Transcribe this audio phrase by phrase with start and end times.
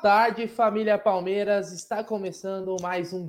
[0.00, 1.72] tarde, família Palmeiras.
[1.72, 3.28] Está começando mais um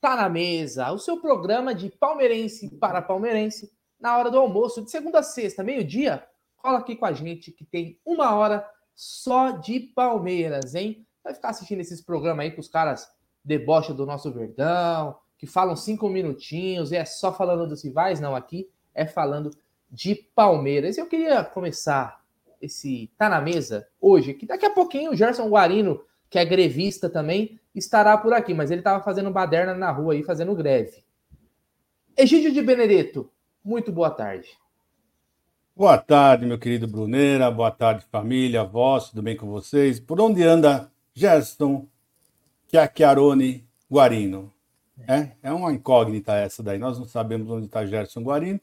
[0.00, 4.90] Tá na Mesa, o seu programa de palmeirense para palmeirense, na hora do almoço, de
[4.90, 6.24] segunda a sexta, meio-dia.
[6.56, 11.06] Cola aqui com a gente que tem uma hora só de Palmeiras, hein?
[11.22, 13.10] Vai ficar assistindo esses programas aí que os caras
[13.44, 18.34] debocham do nosso Verdão, que falam cinco minutinhos, e é só falando dos rivais, não,
[18.34, 19.50] aqui é falando
[19.90, 20.96] de Palmeiras.
[20.96, 22.24] Eu queria começar
[22.60, 27.08] esse Tá na Mesa hoje, que daqui a pouquinho o Gerson Guarino, que é grevista
[27.08, 31.04] também, estará por aqui, mas ele estava fazendo baderna na rua aí, fazendo greve.
[32.16, 33.30] Egídio de Benedetto,
[33.64, 34.48] muito boa tarde.
[35.74, 40.00] Boa tarde, meu querido Bruneira, boa tarde, família, voz, tudo bem com vocês?
[40.00, 41.86] Por onde anda Gerson
[42.68, 44.52] Chiacchiarone Guarino?
[45.06, 48.60] É, é uma incógnita essa daí, nós não sabemos onde está Gerson Guarino,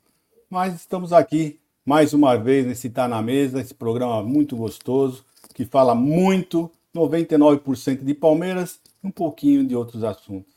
[0.50, 5.64] mas estamos aqui mais uma vez nesse Tá na Mesa, esse programa muito gostoso, que
[5.64, 10.52] fala muito, 99% de Palmeiras um pouquinho de outros assuntos.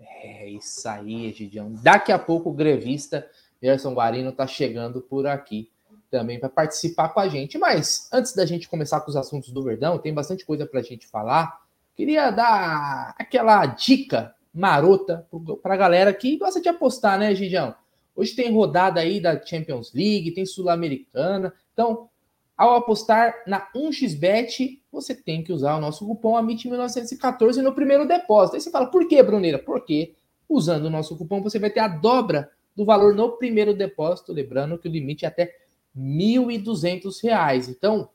[0.00, 1.70] É isso aí, Egidião.
[1.82, 3.28] Daqui a pouco o grevista
[3.62, 5.70] Gerson Guarino está chegando por aqui
[6.10, 7.58] também para participar com a gente.
[7.58, 10.82] Mas antes da gente começar com os assuntos do Verdão, tem bastante coisa para a
[10.82, 11.60] gente falar.
[11.94, 15.26] Queria dar aquela dica marota
[15.62, 17.74] para a galera que gosta de apostar, né, Gidião?
[18.14, 21.52] Hoje tem rodada aí da Champions League, tem Sul-Americana.
[21.72, 22.08] Então,
[22.56, 28.56] ao apostar na 1xBet, você tem que usar o nosso cupom AMIT1914 no primeiro depósito.
[28.56, 29.58] Aí você fala, por que, Bruneira?
[29.58, 30.14] Porque
[30.48, 34.32] usando o nosso cupom você vai ter a dobra do valor no primeiro depósito.
[34.32, 35.52] Lembrando que o limite é até
[35.94, 37.68] R$ 1.200.
[37.68, 38.08] Então,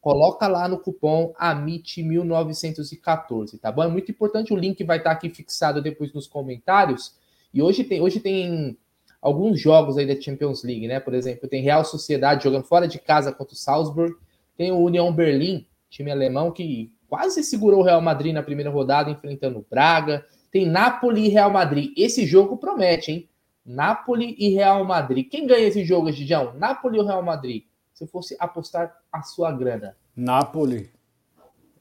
[0.00, 3.84] coloca lá no cupom AMIT1914, tá bom?
[3.84, 7.14] É muito importante, o link vai estar aqui fixado depois nos comentários.
[7.52, 8.76] E hoje tem, hoje tem
[9.20, 10.98] alguns jogos aí da Champions League, né?
[10.98, 14.14] Por exemplo, tem Real Sociedade jogando fora de casa contra o Salzburg,
[14.56, 19.10] tem o União Berlim, time alemão que quase segurou o Real Madrid na primeira rodada
[19.10, 21.92] enfrentando o Braga, tem Napoli e Real Madrid.
[21.96, 23.28] Esse jogo promete, hein?
[23.64, 25.28] Napoli e Real Madrid.
[25.28, 26.54] Quem ganha esse jogo, Gidião?
[26.54, 27.64] Napoli ou Real Madrid?
[27.92, 29.96] Se fosse apostar a sua grana.
[30.16, 30.90] Napoli.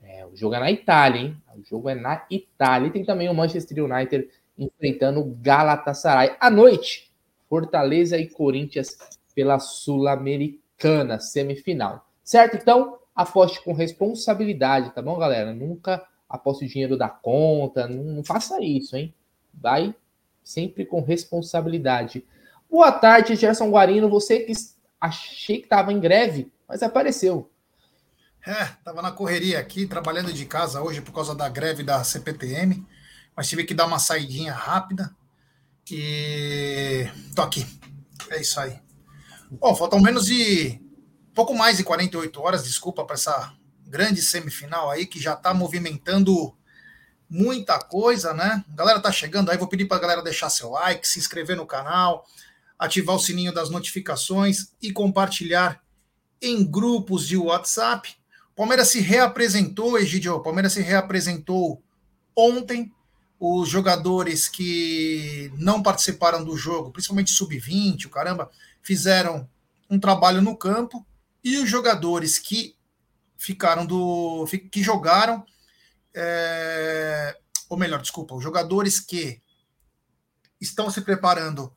[0.03, 1.38] É, o jogo é na Itália, hein?
[1.56, 2.88] O jogo é na Itália.
[2.88, 6.35] E tem também o Manchester United enfrentando o Galatasaray.
[6.39, 7.08] À noite,
[7.49, 8.97] Fortaleza e Corinthians
[9.33, 12.07] pela Sul-Americana, semifinal.
[12.23, 12.57] Certo?
[12.57, 15.53] Então, aposte com responsabilidade, tá bom, galera?
[15.53, 19.13] Nunca aposte o dinheiro da conta, não, não faça isso, hein?
[19.53, 19.95] Vai
[20.43, 22.25] sempre com responsabilidade.
[22.69, 24.09] Boa tarde, Gerson Guarino.
[24.09, 24.53] Você que
[25.01, 27.49] achei que estava em greve, mas apareceu.
[28.45, 32.85] É, tava na correria aqui, trabalhando de casa hoje por causa da greve da CPTM,
[33.35, 35.15] mas tive que dar uma saidinha rápida.
[35.91, 37.66] E tô aqui.
[38.29, 38.79] É isso aí.
[39.51, 40.79] Bom, faltam menos de
[41.33, 43.53] pouco mais de 48 horas, desculpa, para essa
[43.88, 46.55] grande semifinal aí que já está movimentando
[47.29, 48.63] muita coisa, né?
[48.72, 51.55] A galera tá chegando aí, vou pedir para a galera deixar seu like, se inscrever
[51.55, 52.25] no canal,
[52.77, 55.81] ativar o sininho das notificações e compartilhar
[56.41, 58.16] em grupos de WhatsApp.
[58.56, 61.81] Palmeiras se reapresentou, Egidio, Palmeiras se reapresentou
[62.35, 62.91] ontem
[63.39, 68.51] os jogadores que não participaram do jogo, principalmente sub-20, o caramba,
[68.81, 69.47] fizeram
[69.89, 71.05] um trabalho no campo
[71.44, 72.75] e os jogadores que
[73.38, 75.45] ficaram do que jogaram
[76.13, 77.38] é,
[77.69, 79.41] ou melhor, desculpa, os jogadores que
[80.59, 81.71] estão se preparando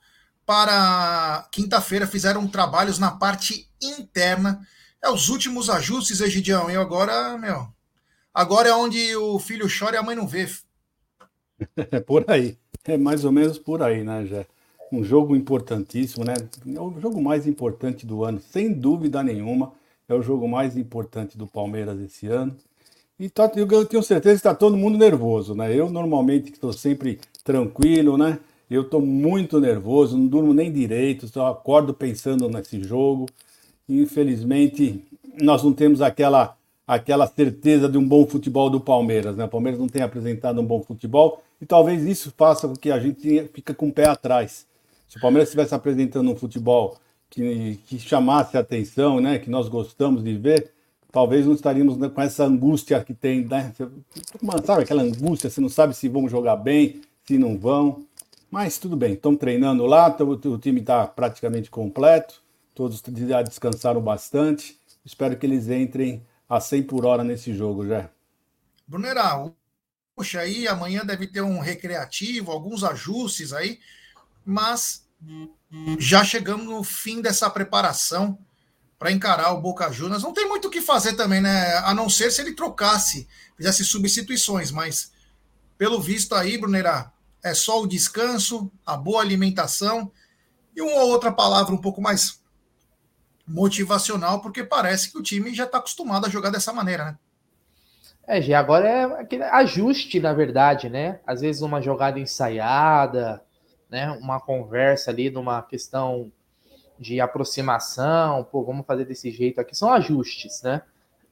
[0.45, 4.67] para quinta-feira fizeram trabalhos na parte interna.
[5.01, 6.71] É os últimos ajustes, Egidião.
[6.71, 7.73] E agora, meu,
[8.33, 10.49] agora é onde o filho chora e a mãe não vê.
[11.91, 12.57] É por aí.
[12.85, 14.47] É mais ou menos por aí, né, Jé?
[14.91, 16.35] Um jogo importantíssimo, né?
[16.67, 19.73] É o jogo mais importante do ano, sem dúvida nenhuma.
[20.09, 22.55] É o jogo mais importante do Palmeiras esse ano.
[23.19, 25.75] E tá, eu tenho certeza que está todo mundo nervoso, né?
[25.75, 28.39] Eu normalmente estou sempre tranquilo, né?
[28.69, 33.27] Eu estou muito nervoso, não durmo nem direito, só acordo pensando nesse jogo.
[33.89, 35.05] Infelizmente,
[35.41, 36.57] nós não temos aquela
[36.87, 39.45] aquela certeza de um bom futebol do Palmeiras, né?
[39.45, 42.99] O Palmeiras não tem apresentado um bom futebol e talvez isso faça com que a
[42.99, 44.67] gente fique com o pé atrás.
[45.09, 46.97] Se o Palmeiras estivesse apresentando um futebol
[47.31, 49.39] que, que chamasse a atenção, né?
[49.39, 50.71] Que nós gostamos de ver,
[51.11, 53.73] talvez não estaríamos com essa angústia que tem, né?
[54.65, 58.05] sabe aquela angústia, você não sabe se vão jogar bem, se não vão.
[58.51, 62.43] Mas tudo bem, estão treinando lá, o time está praticamente completo,
[62.75, 64.77] todos já descansaram bastante.
[65.05, 68.11] Espero que eles entrem a 100 por hora nesse jogo já.
[68.87, 69.51] Brunera,
[70.15, 73.81] puxa aí, amanhã deve ter um recreativo, alguns ajustes aí,
[74.45, 75.09] mas
[75.99, 78.39] já chegamos no fim dessa preparação
[78.99, 80.23] para encarar o Boca Juniors.
[80.23, 81.75] Não tem muito o que fazer também, né?
[81.79, 83.27] A não ser se ele trocasse,
[83.57, 85.11] fizesse substituições, mas
[85.79, 87.11] pelo visto aí, Brunera,
[87.43, 90.13] é só o descanso, a boa alimentação
[90.77, 92.42] e uma outra palavra um pouco mais
[93.53, 97.19] motivacional, porque parece que o time já está acostumado a jogar dessa maneira, né?
[98.27, 101.21] É, já agora é aquele ajuste, na verdade, né?
[101.27, 103.43] Às vezes uma jogada ensaiada,
[103.91, 104.11] né?
[104.13, 106.33] Uma conversa ali numa questão
[106.99, 110.83] de aproximação, pô, vamos fazer desse jeito aqui, são ajustes, né?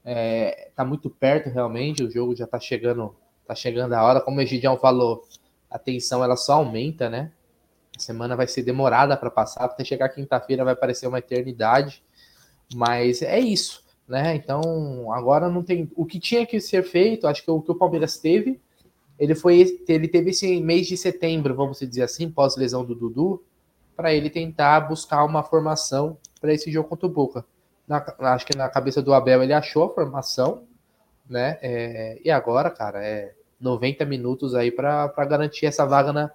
[0.04, 3.14] É, tá muito perto realmente, o jogo já tá chegando,
[3.46, 5.24] tá chegando a hora, como o Egidião falou,
[5.70, 7.30] a tensão ela só aumenta, né?
[7.96, 12.02] A semana vai ser demorada para passar, até chegar quinta-feira vai parecer uma eternidade,
[12.74, 14.34] mas é isso, né?
[14.34, 17.74] Então, agora não tem o que tinha que ser feito, acho que o que o
[17.74, 18.60] Palmeiras teve,
[19.18, 23.42] ele foi ele teve esse mês de setembro, vamos dizer assim, pós lesão do Dudu,
[23.94, 27.44] para ele tentar buscar uma formação para esse jogo contra o Boca.
[27.86, 28.02] Na,
[28.32, 30.62] acho que na cabeça do Abel ele achou a formação,
[31.28, 31.58] né?
[31.60, 36.30] É, e agora, cara, é 90 minutos aí para garantir essa vaga na,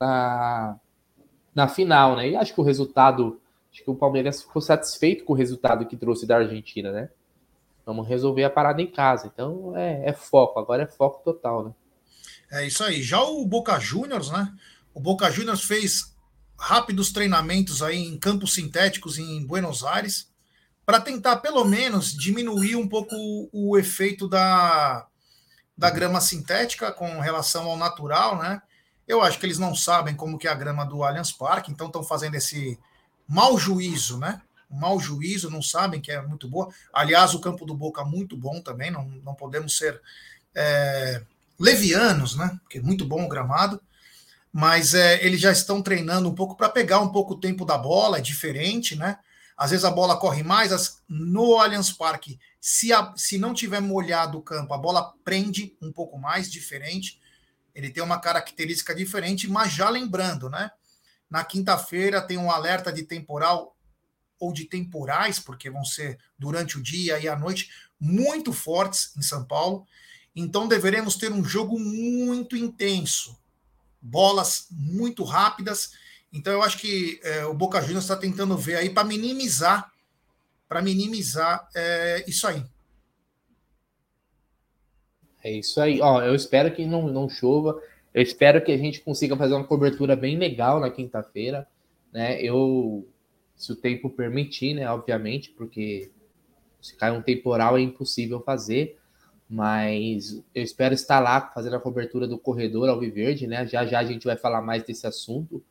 [0.00, 0.76] na,
[1.54, 2.30] na, final, né?
[2.30, 3.38] E acho que o resultado,
[3.72, 7.08] acho que o Palmeiras ficou satisfeito com o resultado que trouxe da Argentina, né?
[7.86, 9.30] Vamos resolver a parada em casa.
[9.32, 11.74] Então é, é foco, agora é foco total, né?
[12.52, 13.02] É isso aí.
[13.02, 14.52] Já o Boca Juniors, né?
[14.92, 16.14] O Boca Juniors fez
[16.58, 20.30] rápidos treinamentos aí em campos sintéticos em Buenos Aires,
[20.84, 25.06] para tentar pelo menos diminuir um pouco o, o efeito da,
[25.76, 28.60] da grama sintética com relação ao natural, né?
[29.08, 31.86] Eu acho que eles não sabem como que é a grama do Allianz Parque, então
[31.86, 32.78] estão fazendo esse
[33.32, 34.40] mau juízo, né?
[34.70, 36.72] Mau juízo, não sabem que é muito boa.
[36.92, 40.00] Aliás, o campo do Boca muito bom também, não, não podemos ser
[40.54, 41.22] é,
[41.58, 42.58] levianos, né?
[42.62, 43.80] Porque é muito bom o gramado
[44.52, 47.78] mas é, eles já estão treinando um pouco para pegar um pouco o tempo da
[47.78, 49.18] bola, é diferente, né?
[49.56, 53.80] Às vezes a bola corre mais, as, no Allianz Parque, se, a, se não tiver
[53.80, 57.18] molhado o campo, a bola prende um pouco mais, diferente.
[57.74, 60.70] Ele tem uma característica diferente, mas já lembrando, né?
[61.32, 63.74] Na quinta-feira tem um alerta de temporal
[64.38, 69.22] ou de temporais, porque vão ser durante o dia e a noite, muito fortes em
[69.22, 69.86] São Paulo.
[70.36, 73.40] Então deveremos ter um jogo muito intenso
[74.02, 75.92] bolas muito rápidas.
[76.32, 79.92] Então eu acho que é, o Boca Juniors está tentando ver aí para minimizar,
[80.68, 82.64] para minimizar é, isso aí.
[85.44, 86.00] É isso aí.
[86.00, 87.80] Ó, eu espero que não, não chova.
[88.14, 91.66] Eu espero que a gente consiga fazer uma cobertura bem legal na quinta-feira,
[92.12, 92.40] né?
[92.42, 93.08] Eu,
[93.56, 94.90] se o tempo permitir, né?
[94.90, 96.10] Obviamente, porque
[96.80, 98.98] se cai um temporal é impossível fazer
[99.52, 103.66] mas eu espero estar lá fazendo a cobertura do corredor Alviverde, né?
[103.66, 105.62] Já já a gente vai falar mais desse assunto,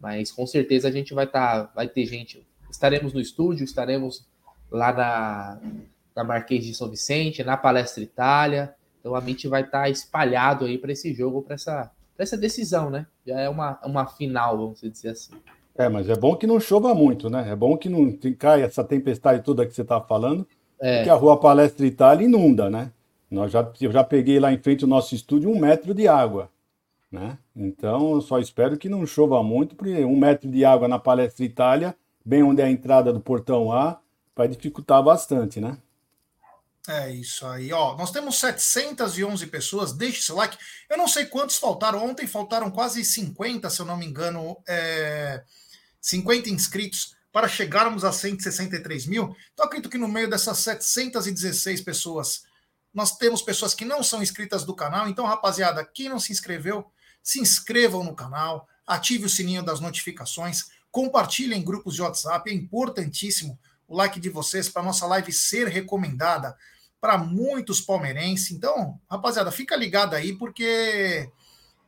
[0.00, 4.26] mas com certeza a gente vai estar, tá, vai ter gente, estaremos no estúdio, estaremos
[4.68, 5.60] lá na,
[6.16, 10.66] na Marquês de São Vicente, na Palestra Itália, então a gente vai estar tá espalhado
[10.66, 13.06] aí para esse jogo, para essa, essa decisão, né?
[13.26, 15.32] Já é uma, uma final, vamos dizer assim.
[15.74, 17.50] É, mas é bom que não chova muito, né?
[17.50, 20.46] É bom que não caia essa tempestade toda que você está falando,
[20.78, 20.98] é.
[20.98, 22.92] porque a rua Palestra Itália inunda, né?
[23.30, 26.50] Nós já, eu já peguei lá em frente ao nosso estúdio um metro de água.
[27.10, 27.38] Né?
[27.56, 31.44] Então, eu só espero que não chova muito, porque um metro de água na Palestra
[31.44, 33.98] Itália, bem onde é a entrada do portão A,
[34.36, 35.78] vai dificultar bastante, né?
[36.88, 37.96] É isso aí, ó.
[37.96, 39.92] Nós temos 711 pessoas.
[39.92, 40.56] Deixe seu like.
[40.88, 42.04] Eu não sei quantos faltaram.
[42.04, 45.44] Ontem faltaram quase 50, se eu não me engano, é...
[46.00, 49.36] 50 inscritos para chegarmos a 163 mil.
[49.52, 52.42] Então, acredito que no meio dessas 716 pessoas
[52.92, 55.08] nós temos pessoas que não são inscritas do canal.
[55.08, 56.90] Então, rapaziada, quem não se inscreveu,
[57.22, 62.50] se inscrevam no canal, ative o sininho das notificações, compartilhem em grupos de WhatsApp.
[62.50, 63.58] É importantíssimo
[63.90, 66.56] o like de vocês para nossa live ser recomendada
[67.00, 68.52] para muitos palmeirenses.
[68.52, 71.28] Então, rapaziada, fica ligado aí porque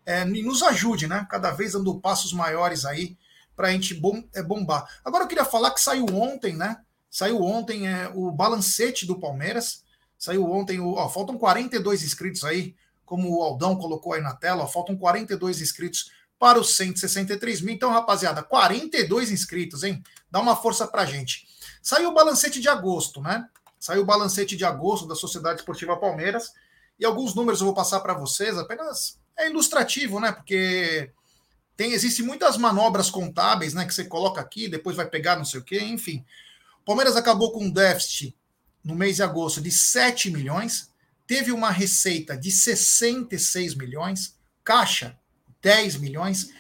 [0.04, 1.24] é, nos ajude, né?
[1.30, 3.16] Cada vez dando passos maiores aí
[3.54, 4.84] para a gente bom, é, bombar.
[5.04, 6.78] Agora eu queria falar que saiu ontem, né?
[7.08, 9.84] Saiu ontem é, o balancete do Palmeiras.
[10.18, 14.66] Saiu ontem, ó, faltam 42 inscritos aí, como o Aldão colocou aí na tela, ó,
[14.66, 17.74] faltam 42 inscritos para os 163 mil.
[17.76, 20.02] Então, rapaziada, 42 inscritos, hein?
[20.28, 21.51] Dá uma força pra gente.
[21.82, 23.46] Saiu o balancete de agosto, né?
[23.78, 26.52] Saiu o balancete de agosto da Sociedade Esportiva Palmeiras.
[26.98, 30.30] E alguns números eu vou passar para vocês, apenas é ilustrativo, né?
[30.30, 31.10] Porque
[31.76, 33.84] tem existe muitas manobras contábeis, né?
[33.84, 36.24] Que você coloca aqui, depois vai pegar não sei o quê, enfim.
[36.86, 38.36] Palmeiras acabou com um déficit
[38.84, 40.90] no mês de agosto de 7 milhões,
[41.26, 45.18] teve uma receita de 66 milhões, caixa
[45.62, 46.50] 10 milhões.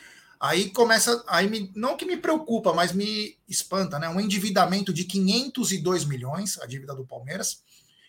[0.42, 4.08] Aí começa, aí me, não que me preocupa, mas me espanta, né?
[4.08, 7.62] Um endividamento de 502 milhões, a dívida do Palmeiras,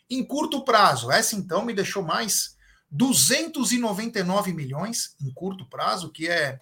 [0.09, 1.11] em curto prazo.
[1.11, 2.57] Essa então me deixou mais
[2.89, 6.59] 299 milhões em curto prazo, que é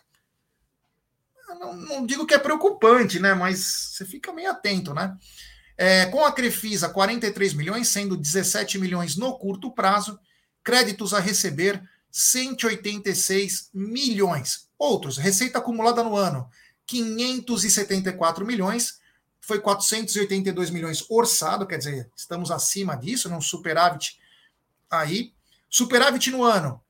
[1.48, 3.34] não, não, digo que é preocupante, né?
[3.34, 3.60] Mas
[3.94, 5.18] você fica meio atento, né?
[5.78, 10.20] É, com a Crefisa, 43 milhões, sendo 17 milhões no curto prazo,
[10.62, 14.70] créditos a receber 186 milhões.
[14.82, 16.50] Outros, receita acumulada no ano,
[16.88, 19.00] 574 milhões,
[19.40, 24.20] foi 482 milhões orçado, quer dizer, estamos acima disso, não superávit
[24.90, 25.36] aí.
[25.70, 26.82] Superávit no ano,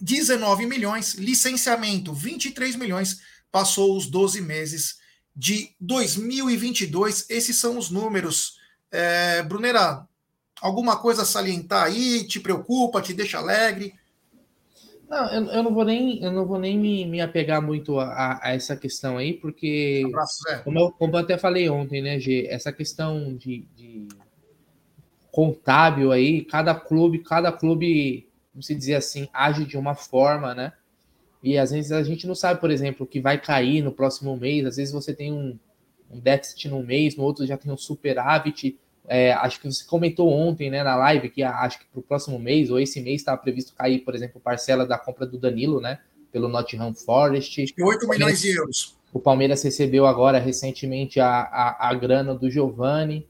[0.00, 5.00] 19 milhões, licenciamento, 23 milhões, passou os 12 meses
[5.34, 7.26] de 2022.
[7.28, 8.60] Esses são os números.
[8.92, 10.06] É, Brunera,
[10.60, 12.24] alguma coisa a salientar aí?
[12.24, 13.98] Te preocupa, te deixa alegre?
[15.08, 18.40] Não, eu, eu, não vou nem, eu não vou nem me, me apegar muito a,
[18.42, 20.02] a essa questão aí, porque,
[20.64, 24.08] como, eu, como eu até falei ontem, né, G, essa questão de, de
[25.30, 30.72] contábil aí, cada clube, cada clube, vamos dizer assim, age de uma forma, né?
[31.42, 34.34] E às vezes a gente não sabe, por exemplo, o que vai cair no próximo
[34.34, 34.64] mês.
[34.64, 35.58] Às vezes você tem um,
[36.10, 38.78] um déficit no mês, no outro já tem um superávit.
[39.06, 42.38] É, acho que você comentou ontem, né, na live, que acho que para o próximo
[42.38, 46.00] mês ou esse mês estava previsto cair, por exemplo, parcela da compra do Danilo, né,
[46.32, 47.74] pelo Nottingham Forest.
[47.80, 48.96] 8 milhões de euros.
[49.12, 53.26] O Palmeiras recebeu agora recentemente a, a, a grana do Giovani.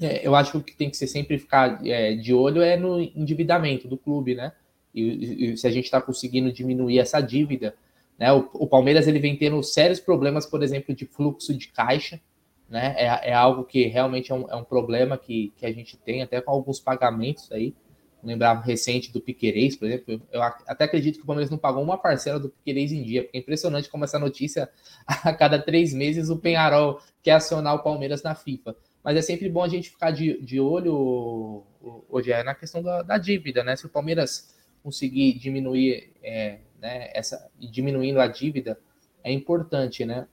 [0.00, 2.76] É, eu acho que o que tem que ser sempre ficar é, de olho é
[2.76, 4.52] no endividamento do clube, né?
[4.94, 7.74] e, e se a gente está conseguindo diminuir essa dívida,
[8.18, 8.32] né?
[8.32, 12.20] O, o, Palmeiras ele vem tendo sérios problemas, por exemplo, de fluxo de caixa,
[12.68, 12.94] né?
[12.96, 16.22] É, é algo que realmente é um, é um problema que, que a gente tem,
[16.22, 17.74] até com alguns pagamentos aí.
[18.22, 20.20] Lembrava recente do Piquerez, por exemplo.
[20.32, 23.38] Eu até acredito que o Palmeiras não pagou uma parcela do Piquerez em dia, porque
[23.38, 24.68] é impressionante como essa notícia,
[25.06, 28.76] a cada três meses, o Penharol quer acionar o Palmeiras na FIFA.
[29.04, 31.64] Mas é sempre bom a gente ficar de, de olho,
[32.10, 33.76] hoje é na questão da, da dívida, né?
[33.76, 38.78] Se o Palmeiras conseguir diminuir é, né, essa diminuindo a dívida
[39.22, 40.26] é importante, né?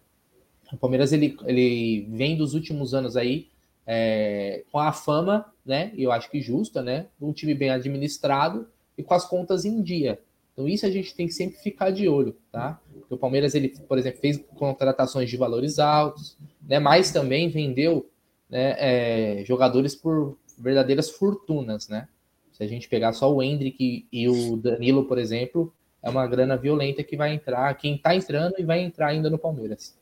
[0.72, 3.48] O Palmeiras ele, ele vem dos últimos anos aí
[3.86, 5.92] é, com a fama, né?
[5.96, 7.08] E eu acho que justa, né?
[7.22, 8.68] Um time bem administrado
[8.98, 10.20] e com as contas em dia.
[10.54, 12.80] Então isso a gente tem que sempre ficar de olho, tá?
[12.94, 16.80] Porque o Palmeiras ele, por exemplo, fez contratações de valores altos, né?
[16.80, 18.10] Mas também vendeu
[18.50, 22.08] né, é, jogadores por verdadeiras fortunas, né?
[22.54, 26.56] Se a gente pegar só o Hendrick e o Danilo, por exemplo, é uma grana
[26.56, 29.94] violenta que vai entrar, quem está entrando e vai entrar ainda no Palmeiras.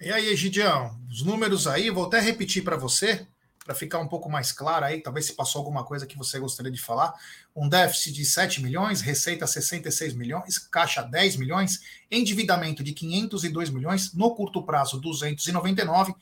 [0.00, 3.26] E aí, Egidião, os números aí, vou até repetir para você,
[3.64, 6.70] para ficar um pouco mais claro aí, talvez se passou alguma coisa que você gostaria
[6.70, 7.12] de falar.
[7.54, 14.14] Um déficit de 7 milhões, receita 66 milhões, caixa 10 milhões, endividamento de 502 milhões,
[14.14, 16.14] no curto prazo 299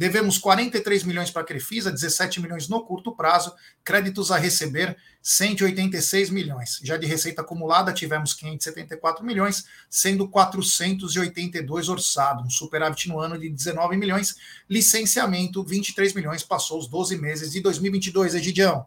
[0.00, 3.52] Devemos 43 milhões para a Crefisa, 17 milhões no curto prazo,
[3.84, 6.80] créditos a receber 186 milhões.
[6.82, 13.50] Já de receita acumulada tivemos 574 milhões, sendo 482 orçado, um superávit no ano de
[13.50, 14.36] 19 milhões,
[14.70, 18.86] licenciamento 23 milhões, passou os 12 meses de 2022, Egidião.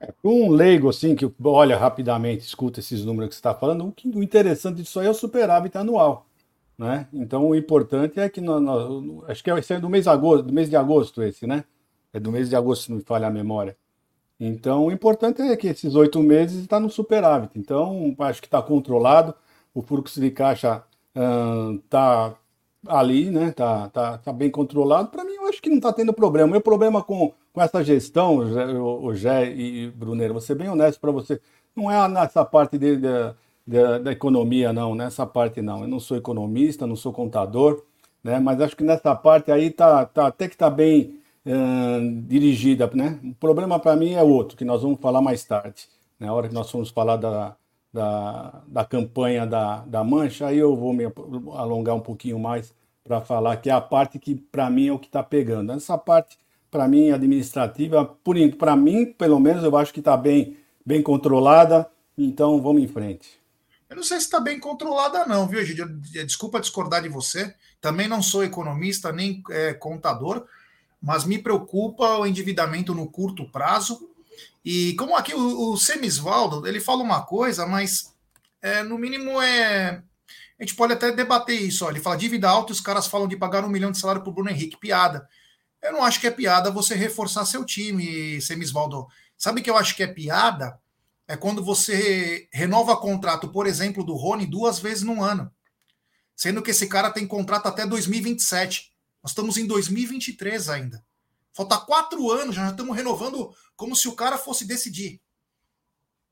[0.00, 4.22] É, um leigo assim que olha rapidamente, escuta esses números que você está falando, o
[4.22, 6.26] interessante disso aí é o superávit anual.
[6.82, 7.06] Né?
[7.12, 8.40] Então o importante é que
[9.28, 11.62] acho que é é do mês de agosto, do mês de agosto esse, né?
[12.12, 13.76] É do mês de agosto, se não me falha a memória.
[14.40, 17.56] Então o importante é que esses oito meses está no superávit.
[17.56, 19.32] Então acho que está controlado,
[19.72, 20.82] o fluxo de caixa
[21.84, 22.34] está
[22.88, 23.52] ali, né?
[23.52, 25.08] Tá, tá, tá bem controlado.
[25.08, 26.48] Para mim, eu acho que não está tendo problema.
[26.48, 31.12] Meu problema com, com essa gestão, o Gé e Bruneiro, vou ser bem honesto para
[31.12, 31.40] você,
[31.76, 33.34] não é nessa parte de, de
[33.66, 35.82] da, da, economia, não, nessa parte não.
[35.82, 37.82] Eu não sou economista, não sou contador,
[38.22, 38.38] né?
[38.38, 41.18] mas acho que nessa parte aí tá, tá até que está bem
[42.26, 42.90] dirigida.
[42.94, 43.18] Né?
[43.24, 45.88] O problema para mim é outro, que nós vamos falar mais tarde.
[46.18, 46.32] Na né?
[46.32, 47.56] hora que nós formos falar da,
[47.92, 51.04] da, da campanha da, da Mancha, aí eu vou me
[51.54, 52.72] alongar um pouquinho mais
[53.04, 55.72] para falar que é a parte que para mim é o que está pegando.
[55.72, 56.38] Essa parte,
[56.70, 58.16] para mim, administrativa,
[58.56, 61.88] para mim, pelo menos, eu acho que está bem, bem controlada.
[62.16, 63.41] Então vamos em frente.
[63.92, 65.86] Eu não sei se está bem controlada, não, viu, Egidio?
[66.24, 67.54] Desculpa discordar de você.
[67.78, 70.46] Também não sou economista nem é, contador,
[71.00, 74.08] mas me preocupa o endividamento no curto prazo.
[74.64, 78.14] E como aqui o, o Semisvaldo, ele fala uma coisa, mas
[78.62, 80.02] é, no mínimo é.
[80.58, 81.84] A gente pode até debater isso.
[81.84, 81.90] Ó.
[81.90, 84.30] Ele fala dívida alta e os caras falam de pagar um milhão de salário para
[84.30, 84.78] o Bruno Henrique.
[84.78, 85.28] Piada.
[85.82, 89.06] Eu não acho que é piada você reforçar seu time, Semisvaldo.
[89.36, 90.80] Sabe que eu acho que é piada?
[91.32, 95.50] É quando você renova contrato, por exemplo, do Rony duas vezes no ano.
[96.36, 98.92] Sendo que esse cara tem contrato até 2027.
[99.22, 101.02] Nós estamos em 2023 ainda.
[101.50, 105.22] Falta quatro anos, já estamos renovando como se o cara fosse decidir.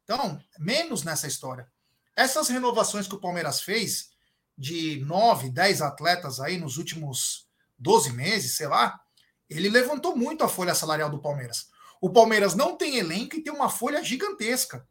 [0.05, 1.67] Então, menos nessa história.
[2.15, 4.11] Essas renovações que o Palmeiras fez,
[4.55, 9.01] de nove, dez atletas aí nos últimos 12 meses, sei lá,
[9.49, 11.71] ele levantou muito a folha salarial do Palmeiras.
[12.03, 14.87] O Palmeiras não tem elenco e tem uma folha gigantesca.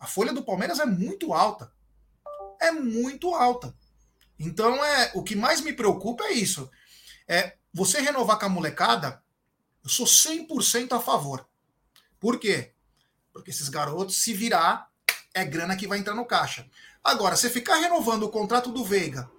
[0.00, 1.70] A folha do Palmeiras é muito alta.
[2.58, 3.74] É muito alta.
[4.38, 6.70] Então, é o que mais me preocupa é isso.
[7.28, 9.22] É você renovar com a molecada,
[9.84, 11.46] eu sou 100% a favor.
[12.18, 12.72] Por quê?
[13.32, 14.90] Porque esses garotos, se virar,
[15.34, 16.68] é grana que vai entrar no caixa.
[17.04, 19.30] Agora, você ficar renovando o contrato do Veiga,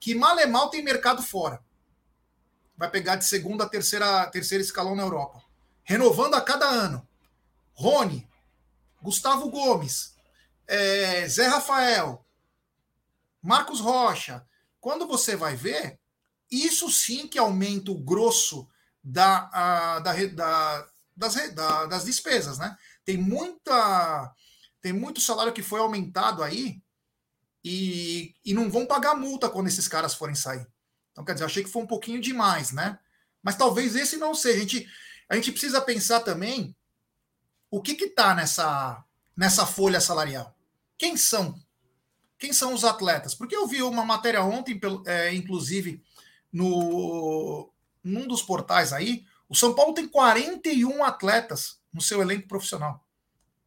[0.00, 1.62] que mal é mal tem mercado fora,
[2.76, 5.42] vai pegar de segunda a terceira, terceiro escalão na Europa,
[5.82, 7.06] renovando a cada ano.
[7.72, 8.28] Rony,
[9.02, 10.14] Gustavo Gomes,
[10.66, 12.24] é, Zé Rafael,
[13.42, 14.44] Marcos Rocha.
[14.80, 15.98] Quando você vai ver,
[16.50, 18.68] isso sim que aumenta o grosso
[19.02, 22.76] da, a, da, da, das, da, das despesas, né?
[23.04, 24.34] Tem muita
[24.80, 26.80] tem muito salário que foi aumentado aí
[27.64, 30.64] e, e não vão pagar multa quando esses caras forem sair.
[31.10, 32.96] Então, quer dizer, achei que foi um pouquinho demais, né?
[33.42, 34.56] Mas talvez esse não seja.
[34.56, 34.88] A gente,
[35.28, 36.75] a gente precisa pensar também
[37.70, 39.04] o que está nessa,
[39.36, 40.56] nessa folha salarial.
[40.98, 41.58] Quem são?
[42.38, 43.34] Quem são os atletas?
[43.34, 46.02] Porque eu vi uma matéria ontem, é, inclusive,
[46.52, 47.70] no,
[48.02, 53.04] num dos portais aí, o São Paulo tem 41 atletas no seu elenco profissional.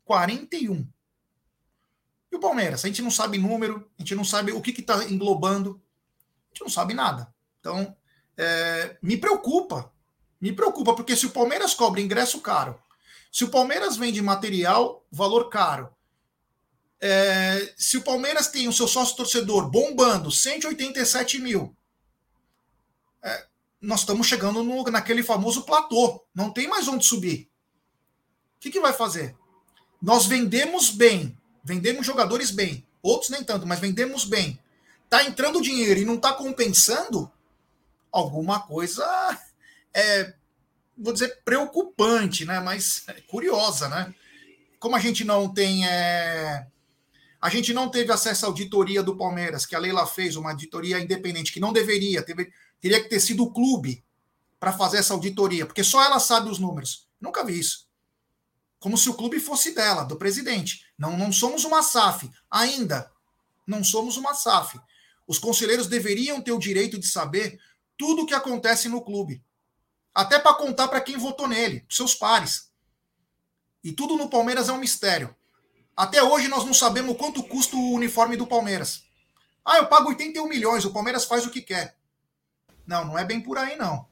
[0.05, 0.87] 41.
[2.31, 2.83] E o Palmeiras?
[2.83, 5.81] A gente não sabe número, a gente não sabe o que está englobando,
[6.45, 7.33] a gente não sabe nada.
[7.59, 7.95] Então,
[8.37, 9.91] é, me preocupa.
[10.39, 12.79] Me preocupa, porque se o Palmeiras cobra ingresso caro,
[13.31, 15.89] se o Palmeiras vende material, valor caro,
[17.01, 21.75] é, se o Palmeiras tem o seu sócio torcedor bombando 187 mil,
[23.23, 23.47] é,
[23.81, 26.23] nós estamos chegando no, naquele famoso platô.
[26.33, 27.49] Não tem mais onde subir.
[28.57, 29.35] O que, que vai fazer?
[30.01, 34.59] Nós vendemos bem, vendemos jogadores bem, outros nem tanto, mas vendemos bem.
[35.09, 37.31] Tá entrando dinheiro e não está compensando
[38.11, 39.05] alguma coisa
[39.93, 40.33] é,
[40.99, 42.59] vou dizer preocupante, né?
[42.59, 44.13] Mas curiosa, né?
[44.79, 46.67] Como a gente não tem é,
[47.41, 50.99] a gente não teve acesso à auditoria do Palmeiras, que a Leila fez uma auditoria
[50.99, 54.03] independente, que não deveria, teve, teria que ter sido o clube
[54.59, 57.07] para fazer essa auditoria, porque só ela sabe os números.
[57.19, 57.87] Nunca vi isso.
[58.77, 60.85] Como se o clube fosse dela, do presidente.
[60.97, 62.29] Não, não somos uma SAF.
[62.49, 63.09] Ainda
[63.65, 64.79] não somos uma SAF.
[65.27, 67.59] Os conselheiros deveriam ter o direito de saber
[67.97, 69.41] tudo o que acontece no clube.
[70.19, 72.73] Até para contar para quem votou nele, seus pares.
[73.81, 75.33] E tudo no Palmeiras é um mistério.
[75.95, 79.05] Até hoje nós não sabemos quanto custa o uniforme do Palmeiras.
[79.63, 81.95] Ah, eu pago 81 milhões, o Palmeiras faz o que quer.
[82.85, 84.09] Não, não é bem por aí, não.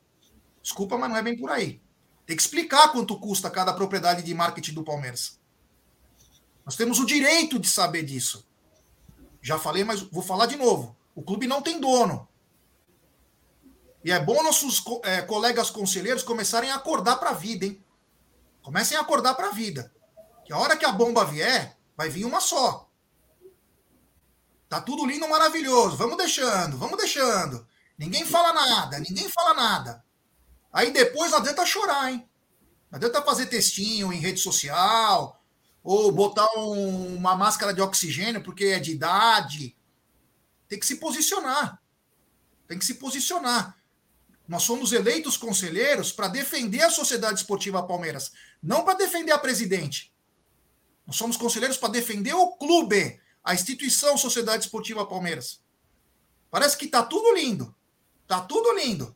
[0.63, 1.81] Desculpa, mas não é bem por aí.
[2.25, 5.37] Tem que explicar quanto custa cada propriedade de marketing do Palmeiras.
[6.65, 8.47] Nós temos o direito de saber disso.
[9.41, 10.95] Já falei, mas vou falar de novo.
[11.13, 12.25] O clube não tem dono.
[14.07, 17.83] E é bom nossos é, colegas conselheiros começarem a acordar para a vida, hein?
[18.61, 19.93] Comecem a acordar para a vida.
[20.45, 22.89] Que a hora que a bomba vier, vai vir uma só.
[24.69, 25.97] Tá tudo lindo, maravilhoso.
[25.97, 27.67] Vamos deixando, vamos deixando.
[27.97, 30.01] Ninguém fala nada, ninguém fala nada.
[30.71, 32.29] Aí depois não adianta chorar, hein?
[32.89, 35.43] Não adianta fazer textinho em rede social,
[35.83, 39.75] ou botar um, uma máscara de oxigênio porque é de idade.
[40.69, 41.81] Tem que se posicionar.
[42.69, 43.76] Tem que se posicionar.
[44.47, 48.31] Nós somos eleitos conselheiros para defender a Sociedade Esportiva Palmeiras,
[48.63, 50.13] não para defender a presidente.
[51.05, 55.61] Nós somos conselheiros para defender o clube, a instituição Sociedade Esportiva Palmeiras.
[56.49, 57.75] Parece que está tudo lindo.
[58.25, 59.15] Tá tudo lindo.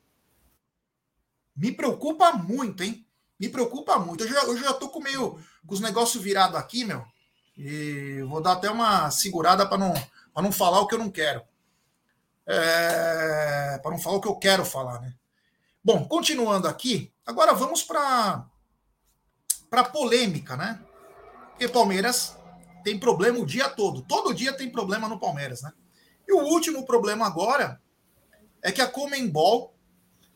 [1.55, 3.05] Me preocupa muito, hein?
[3.39, 4.23] Me preocupa muito.
[4.23, 7.05] Eu já, eu já tô com meio com os negócios virados aqui, meu.
[7.57, 9.93] E vou dar até uma segurada para não,
[10.35, 11.41] não falar o que eu não quero.
[12.45, 15.13] É, para não falar o que eu quero falar, né?
[15.83, 18.47] Bom, continuando aqui, agora vamos para
[19.67, 20.79] para polêmica, né?
[21.49, 22.37] Porque Palmeiras
[22.83, 24.03] tem problema o dia todo.
[24.03, 25.73] Todo dia tem problema no Palmeiras, né?
[26.27, 27.81] E o último problema agora
[28.61, 29.75] é que a Comembol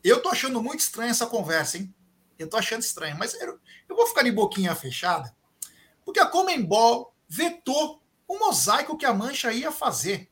[0.02, 1.94] eu tô achando muito estranha essa conversa, hein?
[2.36, 5.34] Eu tô achando estranho, mas eu, eu vou ficar de boquinha fechada,
[6.04, 10.28] porque a Comembol vetou o mosaico que a Mancha ia fazer.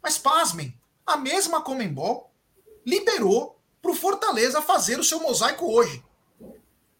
[0.00, 2.32] Mas pasmem, a mesma Comembol
[2.86, 6.02] liberou para o Fortaleza fazer o seu mosaico hoje.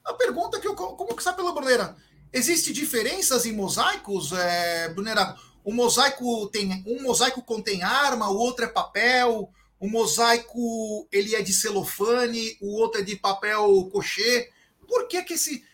[0.05, 1.97] A pergunta que eu como que sabe pela Brunera,
[2.31, 5.35] existe diferenças em mosaicos, é, Brunera?
[5.65, 9.49] o mosaico tem um mosaico contém arma, o outro é papel,
[9.81, 14.51] o mosaico ele é de celofane, o outro é de papel cochê.
[14.87, 15.65] Por que que esse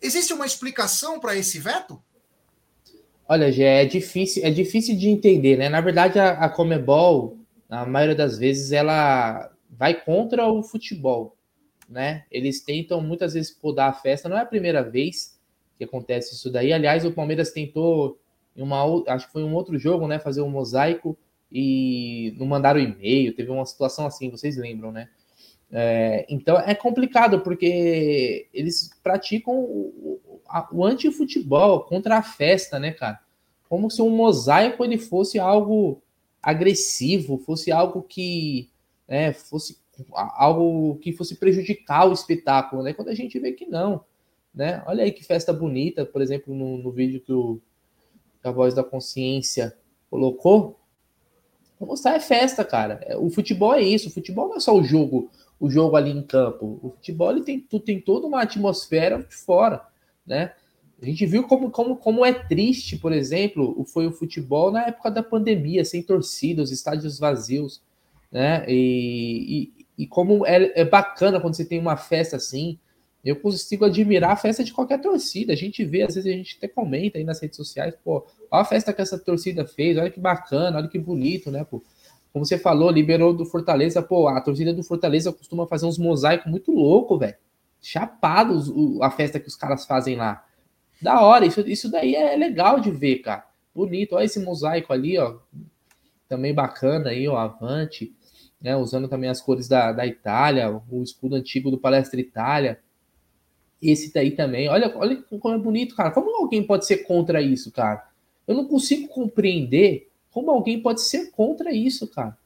[0.00, 2.00] existe uma explicação para esse veto?
[3.28, 5.68] Olha, já é difícil, é difícil de entender, né?
[5.68, 7.36] Na verdade, a, a Comebol,
[7.68, 9.51] na maioria das vezes, ela
[9.82, 11.36] vai contra o futebol,
[11.88, 12.24] né?
[12.30, 14.28] Eles tentam muitas vezes podar a festa.
[14.28, 15.40] Não é a primeira vez
[15.76, 16.72] que acontece isso daí.
[16.72, 18.16] Aliás, o Palmeiras tentou
[18.54, 20.20] em uma, acho que foi um outro jogo, né?
[20.20, 21.18] Fazer um mosaico
[21.50, 23.34] e não mandaram e-mail.
[23.34, 25.08] Teve uma situação assim, vocês lembram, né?
[25.72, 30.20] É, então é complicado porque eles praticam o,
[30.70, 33.18] o anti-futebol contra a festa, né, cara?
[33.68, 36.00] Como se um mosaico ele fosse algo
[36.40, 38.70] agressivo, fosse algo que
[39.08, 39.80] né, fosse
[40.14, 42.92] algo que fosse prejudicar o espetáculo, né?
[42.92, 44.04] Quando a gente vê que não,
[44.54, 44.82] né?
[44.86, 47.60] Olha aí que festa bonita, por exemplo, no, no vídeo que, o,
[48.40, 49.76] que a Voz da Consciência
[50.10, 50.80] colocou.
[51.78, 53.00] Vou mostrar é festa, cara.
[53.04, 54.08] É, o futebol é isso.
[54.08, 56.80] O futebol não é só o jogo, o jogo ali em campo.
[56.82, 59.86] O futebol ele tem, tem toda uma atmosfera de fora
[60.26, 60.52] né?
[61.00, 65.10] A gente viu como, como, como é triste, por exemplo, foi o futebol na época
[65.10, 67.82] da pandemia, sem torcida, os estádios vazios,
[68.32, 68.64] né?
[68.66, 72.78] E, e, e como é, é, bacana quando você tem uma festa assim.
[73.24, 75.52] Eu consigo admirar a festa de qualquer torcida.
[75.52, 78.62] A gente vê, às vezes a gente até comenta aí nas redes sociais, pô, olha
[78.62, 81.80] a festa que essa torcida fez, olha que bacana, olha que bonito, né, pô?
[82.32, 86.50] Como você falou, liberou do Fortaleza, pô, a torcida do Fortaleza costuma fazer uns mosaicos
[86.50, 87.36] muito louco, velho
[87.82, 90.44] chapados a festa que os caras fazem lá.
[91.00, 93.44] Da hora, isso, isso daí é legal de ver, cara.
[93.74, 95.38] Bonito, olha esse mosaico ali, ó.
[96.28, 98.14] Também bacana aí, ó, Avante,
[98.62, 98.76] né?
[98.76, 102.78] Usando também as cores da, da Itália, o escudo antigo do Palestra Itália.
[103.80, 104.68] Esse daí também.
[104.68, 106.12] Olha, olha como é bonito, cara.
[106.12, 108.06] Como alguém pode ser contra isso, cara?
[108.46, 112.38] Eu não consigo compreender como alguém pode ser contra isso, cara.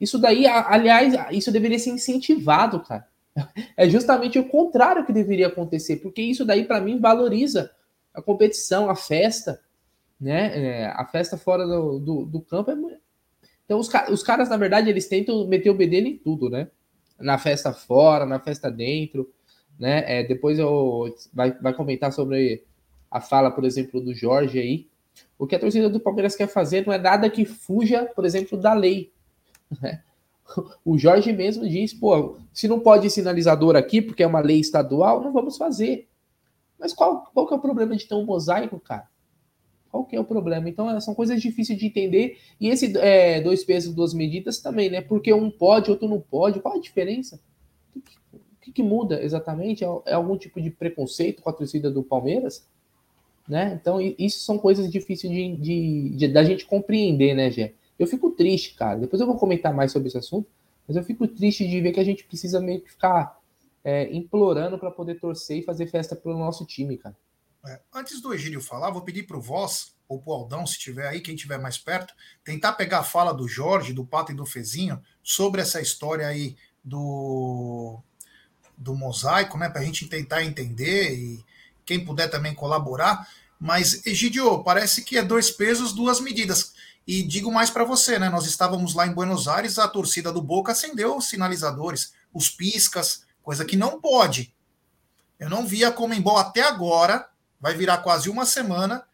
[0.00, 3.08] Isso daí, aliás, isso deveria ser incentivado, cara.
[3.76, 7.70] É justamente o contrário que deveria acontecer, porque isso daí, para mim, valoriza
[8.12, 9.60] a competição, a festa,
[10.20, 10.82] né?
[10.82, 12.98] É, a festa fora do, do, do campo é.
[13.70, 16.66] Então, os, os, caras, na verdade, eles tentam meter o bedelho em tudo, né?
[17.20, 19.32] Na festa fora, na festa dentro,
[19.78, 20.02] né?
[20.08, 22.64] É, depois eu vai, vai comentar sobre
[23.08, 24.88] a fala, por exemplo, do Jorge aí.
[25.38, 28.58] O que a torcida do Palmeiras quer fazer não é nada que fuja, por exemplo,
[28.58, 29.12] da lei.
[29.80, 30.02] Né?
[30.84, 35.22] O Jorge mesmo diz, pô, se não pode sinalizador aqui, porque é uma lei estadual,
[35.22, 36.08] não vamos fazer.
[36.76, 39.06] Mas qual, qual que é o problema de ter um mosaico, cara?
[39.90, 40.68] Qual que é o problema?
[40.68, 42.38] Então, são coisas difíceis de entender.
[42.60, 45.00] E esse é, dois pesos, duas medidas também, né?
[45.00, 46.60] Porque um pode, outro não pode.
[46.60, 47.40] Qual a diferença?
[47.96, 48.16] O que,
[48.60, 49.84] que, que muda exatamente?
[49.84, 52.64] É, é, algum tipo de preconceito com a torcida do Palmeiras?
[53.48, 53.76] Né?
[53.80, 57.72] Então, isso são coisas difíceis de, de, de da gente compreender, né, Gé?
[57.98, 59.00] Eu fico triste, cara.
[59.00, 60.48] Depois eu vou comentar mais sobre esse assunto,
[60.86, 63.40] mas eu fico triste de ver que a gente precisa meio que ficar
[63.82, 67.16] é, implorando para poder torcer e fazer festa pelo nosso time, cara.
[67.64, 70.78] É, antes do Egílio falar, vou pedir para o Voz, ou para o Aldão, se
[70.78, 74.34] tiver aí, quem estiver mais perto, tentar pegar a fala do Jorge, do Pato e
[74.34, 78.02] do Fezinho sobre essa história aí do,
[78.76, 79.68] do mosaico, né?
[79.68, 81.44] Para a gente tentar entender e
[81.84, 83.28] quem puder também colaborar.
[83.58, 86.72] Mas, Egidio, parece que é dois pesos, duas medidas.
[87.06, 88.28] E digo mais para você, né?
[88.28, 93.24] Nós estávamos lá em Buenos Aires, a torcida do Boca acendeu os sinalizadores, os piscas,
[93.42, 94.52] coisa que não pode.
[95.38, 97.29] Eu não vi a Comembol até agora,
[97.60, 99.04] vai virar quase uma semana,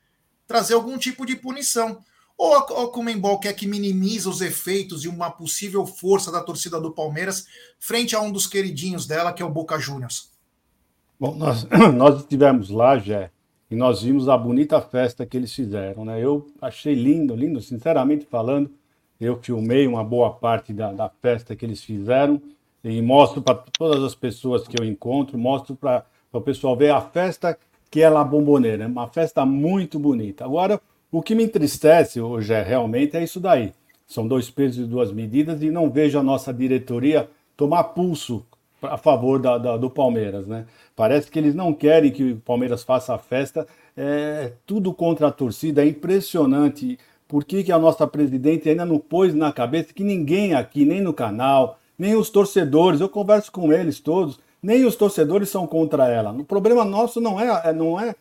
[0.46, 1.98] trazer algum tipo de punição.
[2.38, 6.80] Ou a, a Comembol quer que minimize os efeitos e uma possível força da torcida
[6.80, 7.46] do Palmeiras
[7.78, 10.30] frente a um dos queridinhos dela, que é o Boca Juniors.
[11.18, 13.30] Bom, nós, nós estivemos lá, Jé,
[13.70, 16.22] e nós vimos a bonita festa que eles fizeram, né?
[16.22, 18.70] Eu achei lindo, lindo, sinceramente falando.
[19.18, 22.40] Eu filmei uma boa parte da, da festa que eles fizeram
[22.84, 27.00] e mostro para todas as pessoas que eu encontro, mostro para o pessoal ver a
[27.00, 27.58] festa
[27.90, 30.44] que é La Bomboneira, é uma festa muito bonita.
[30.44, 33.72] Agora, o que me entristece hoje é realmente é isso daí.
[34.06, 38.44] São dois pesos e duas medidas e não vejo a nossa diretoria tomar pulso
[38.82, 40.66] a favor da, da, do Palmeiras, né?
[40.94, 43.66] Parece que eles não querem que o Palmeiras faça a festa.
[43.96, 46.98] É tudo contra a torcida, é impressionante.
[47.26, 51.00] Por que, que a nossa presidente ainda não pôs na cabeça que ninguém aqui, nem
[51.00, 56.08] no canal, nem os torcedores, eu converso com eles todos, nem os torcedores são contra
[56.08, 56.32] ela.
[56.32, 58.16] O problema nosso não é, é não é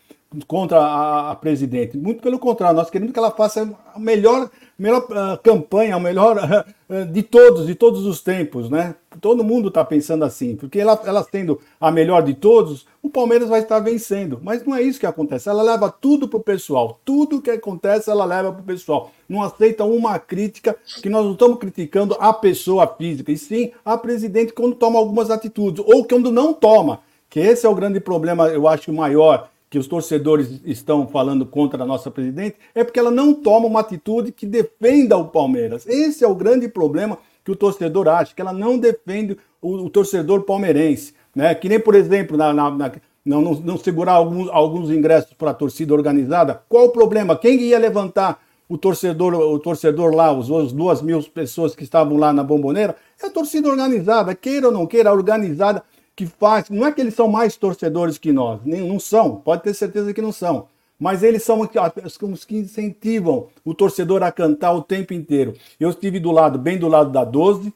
[0.48, 1.98] contra a, a, presidente.
[1.98, 6.38] Muito pelo contrário, nós queremos que ela faça a melhor, melhor uh, campanha, a melhor
[6.38, 8.96] uh, de todos, de todos os tempos, né?
[9.22, 13.48] Todo mundo está pensando assim, porque ela, ela sendo a melhor de todos, o Palmeiras
[13.48, 14.40] vai estar vencendo.
[14.44, 15.48] Mas não é isso que acontece.
[15.48, 17.00] Ela leva tudo pro pessoal.
[17.06, 19.12] Tudo que acontece, ela leva pro pessoal.
[19.28, 23.98] Não aceita uma crítica, que nós não estamos criticando a pessoa física, e sim a
[23.98, 27.00] presidente quando toma algumas atitudes, ou quando não toma.
[27.30, 31.84] Que esse é o grande problema, eu acho, maior que os torcedores estão falando contra
[31.84, 35.86] a nossa presidente, é porque ela não toma uma atitude que defenda o Palmeiras.
[35.86, 39.90] Esse é o grande problema que o torcedor acha, que ela não defende o, o
[39.90, 41.14] torcedor palmeirense.
[41.36, 41.54] Né?
[41.54, 42.92] Que nem, por exemplo, na, na, na
[43.26, 46.64] não, não, não, segurar alguns, alguns ingressos para a torcida organizada.
[46.70, 47.36] Qual o problema?
[47.36, 52.16] Quem ia levantar o torcedor, o torcedor lá, os, os duas mil pessoas que estavam
[52.16, 52.96] lá na bomboneira?
[53.22, 55.84] É a torcida organizada, queira ou não queira, organizada
[56.16, 56.70] que faz.
[56.70, 60.14] Não é que eles são mais torcedores que nós, nem, não são, pode ter certeza
[60.14, 60.68] que não são.
[60.98, 61.60] Mas eles são
[62.32, 65.54] os que incentivam o torcedor a cantar o tempo inteiro.
[65.78, 67.74] Eu estive do lado, bem do lado da 12.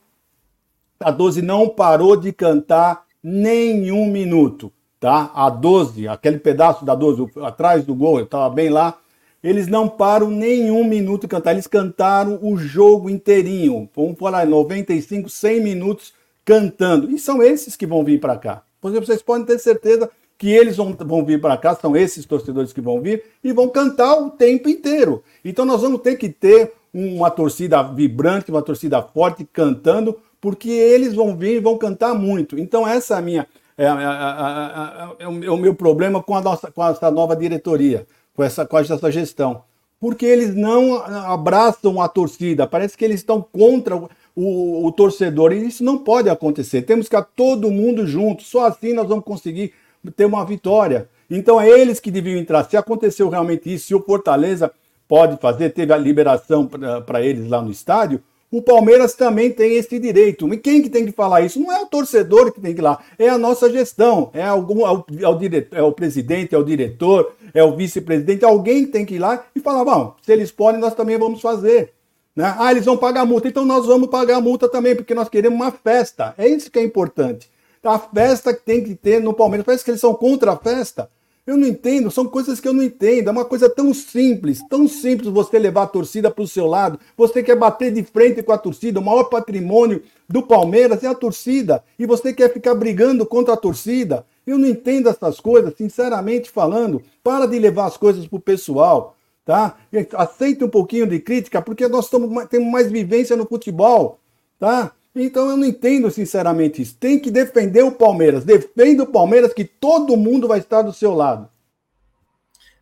[1.01, 5.31] A 12 não parou de cantar nenhum minuto, tá?
[5.35, 8.97] A 12, aquele pedaço da 12 atrás do gol, eu estava bem lá.
[9.43, 11.51] Eles não param nenhum minuto de cantar.
[11.51, 13.89] Eles cantaram o jogo inteirinho.
[13.95, 16.13] Vamos falar 95, 100 minutos
[16.49, 17.11] cantando.
[17.11, 18.63] E são esses que vão vir para cá.
[18.81, 22.81] Vocês podem ter certeza que eles vão, vão vir para cá, são esses torcedores que
[22.81, 25.21] vão vir e vão cantar o tempo inteiro.
[25.45, 31.13] Então nós vamos ter que ter uma torcida vibrante, uma torcida forte cantando, porque eles
[31.13, 32.57] vão vir e vão cantar muito.
[32.57, 36.71] Então essa é a minha é, é, é, é, o meu problema com a nossa
[36.71, 39.61] com essa nova diretoria, com essa com essa gestão,
[39.99, 42.65] porque eles não abraçam a torcida.
[42.65, 44.01] Parece que eles estão contra
[44.41, 45.51] o, o, torcedor.
[45.51, 46.83] E isso não pode acontecer.
[46.83, 48.43] Temos que estar todo mundo junto.
[48.43, 49.73] Só assim nós vamos conseguir
[50.15, 51.09] ter uma vitória.
[51.29, 52.63] Então é eles que deviam entrar.
[52.63, 54.71] Se aconteceu realmente isso, se o Fortaleza
[55.07, 56.67] pode fazer, teve a liberação
[57.05, 58.21] para eles lá no estádio,
[58.51, 60.51] o Palmeiras também tem esse direito.
[60.53, 61.59] E quem que tem que falar isso?
[61.59, 64.87] Não é o torcedor que tem que ir lá, é a nossa gestão, é, algum,
[64.87, 68.85] é, o, é, o, diretor, é o presidente, é o diretor, é o vice-presidente, alguém
[68.85, 71.93] tem que ir lá e falar, bom, se eles podem, nós também vamos fazer.
[72.39, 72.55] Né?
[72.57, 75.59] Ah, eles vão pagar multa, então nós vamos pagar a multa também, porque nós queremos
[75.59, 76.33] uma festa.
[76.37, 77.51] É isso que é importante.
[77.83, 79.65] A festa que tem que ter no Palmeiras.
[79.65, 81.09] Parece que eles são contra a festa.
[81.45, 83.27] Eu não entendo, são coisas que eu não entendo.
[83.27, 86.97] É uma coisa tão simples, tão simples você levar a torcida para o seu lado.
[87.17, 91.13] Você quer bater de frente com a torcida, o maior patrimônio do Palmeiras é a
[91.13, 91.83] torcida.
[91.99, 94.25] E você quer ficar brigando contra a torcida.
[94.47, 97.01] Eu não entendo essas coisas, sinceramente falando.
[97.21, 99.17] Para de levar as coisas para o pessoal
[99.49, 99.79] tá?
[100.13, 104.19] Aceita um pouquinho de crítica, porque nós temos mais vivência no futebol,
[104.59, 104.93] tá?
[105.15, 106.95] Então eu não entendo sinceramente isso.
[106.97, 108.45] Tem que defender o Palmeiras.
[108.45, 111.49] Defenda o Palmeiras que todo mundo vai estar do seu lado.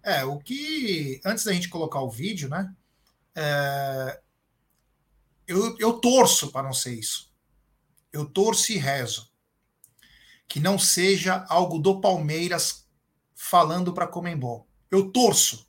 [0.03, 1.21] É, o que.
[1.23, 2.69] Antes da gente colocar o vídeo, né?
[3.33, 4.19] É,
[5.47, 7.31] eu, eu torço para não ser isso.
[8.11, 9.31] Eu torço e rezo.
[10.49, 12.85] Que não seja algo do Palmeiras
[13.33, 14.67] falando para Comembol.
[14.91, 15.66] Eu torço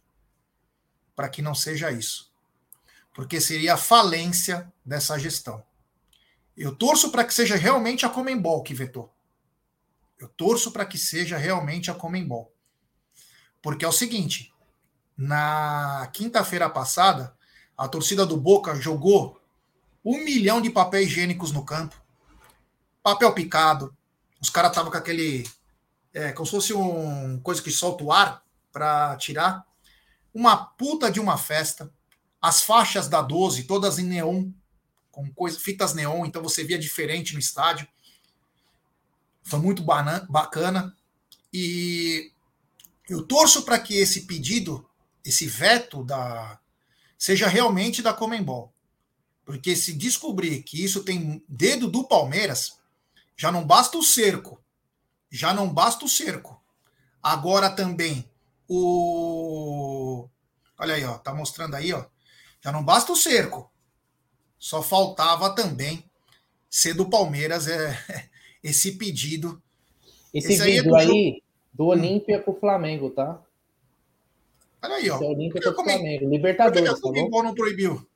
[1.19, 2.31] para que não seja isso.
[3.13, 5.65] Porque seria a falência dessa gestão.
[6.57, 9.13] Eu torço para que seja realmente a Comembol que vetou.
[10.17, 12.55] Eu torço para que seja realmente a Comembol.
[13.61, 14.55] Porque é o seguinte:
[15.17, 17.37] na quinta-feira passada,
[17.77, 19.43] a torcida do Boca jogou
[20.05, 22.01] um milhão de papéis higiênicos no campo,
[23.03, 23.93] papel picado.
[24.41, 25.51] Os caras estavam com aquele.
[26.15, 29.68] É, como se fosse um coisa que solta o ar para tirar
[30.39, 31.93] uma puta de uma festa,
[32.41, 34.53] as faixas da 12, todas em neon,
[35.11, 37.89] com coisa, fitas neon, então você via diferente no estádio.
[39.43, 40.97] Foi muito bacana.
[41.53, 42.31] E
[43.09, 44.89] eu torço para que esse pedido,
[45.25, 46.61] esse veto da
[47.19, 48.73] seja realmente da Comembol.
[49.45, 52.79] Porque se descobrir que isso tem dedo do Palmeiras,
[53.37, 54.63] já não basta o cerco.
[55.29, 56.63] Já não basta o cerco.
[57.21, 58.31] Agora também
[58.69, 60.29] o.
[60.79, 62.05] Olha aí, ó, tá mostrando aí, ó.
[62.61, 63.71] Já não basta o cerco.
[64.59, 66.05] Só faltava também
[66.69, 67.97] ser do Palmeiras é,
[68.63, 69.63] esse pedido.
[70.35, 71.89] Esse, esse vídeo aí, é do, aí do hum.
[71.89, 73.43] Olímpia com o Flamengo, tá?
[74.83, 75.17] Olha aí, ó.
[75.17, 76.29] Esse é Olímpia com o Flamengo.
[76.29, 77.01] Libertadores.
[77.01, 78.07] Por que, tá não proibiu?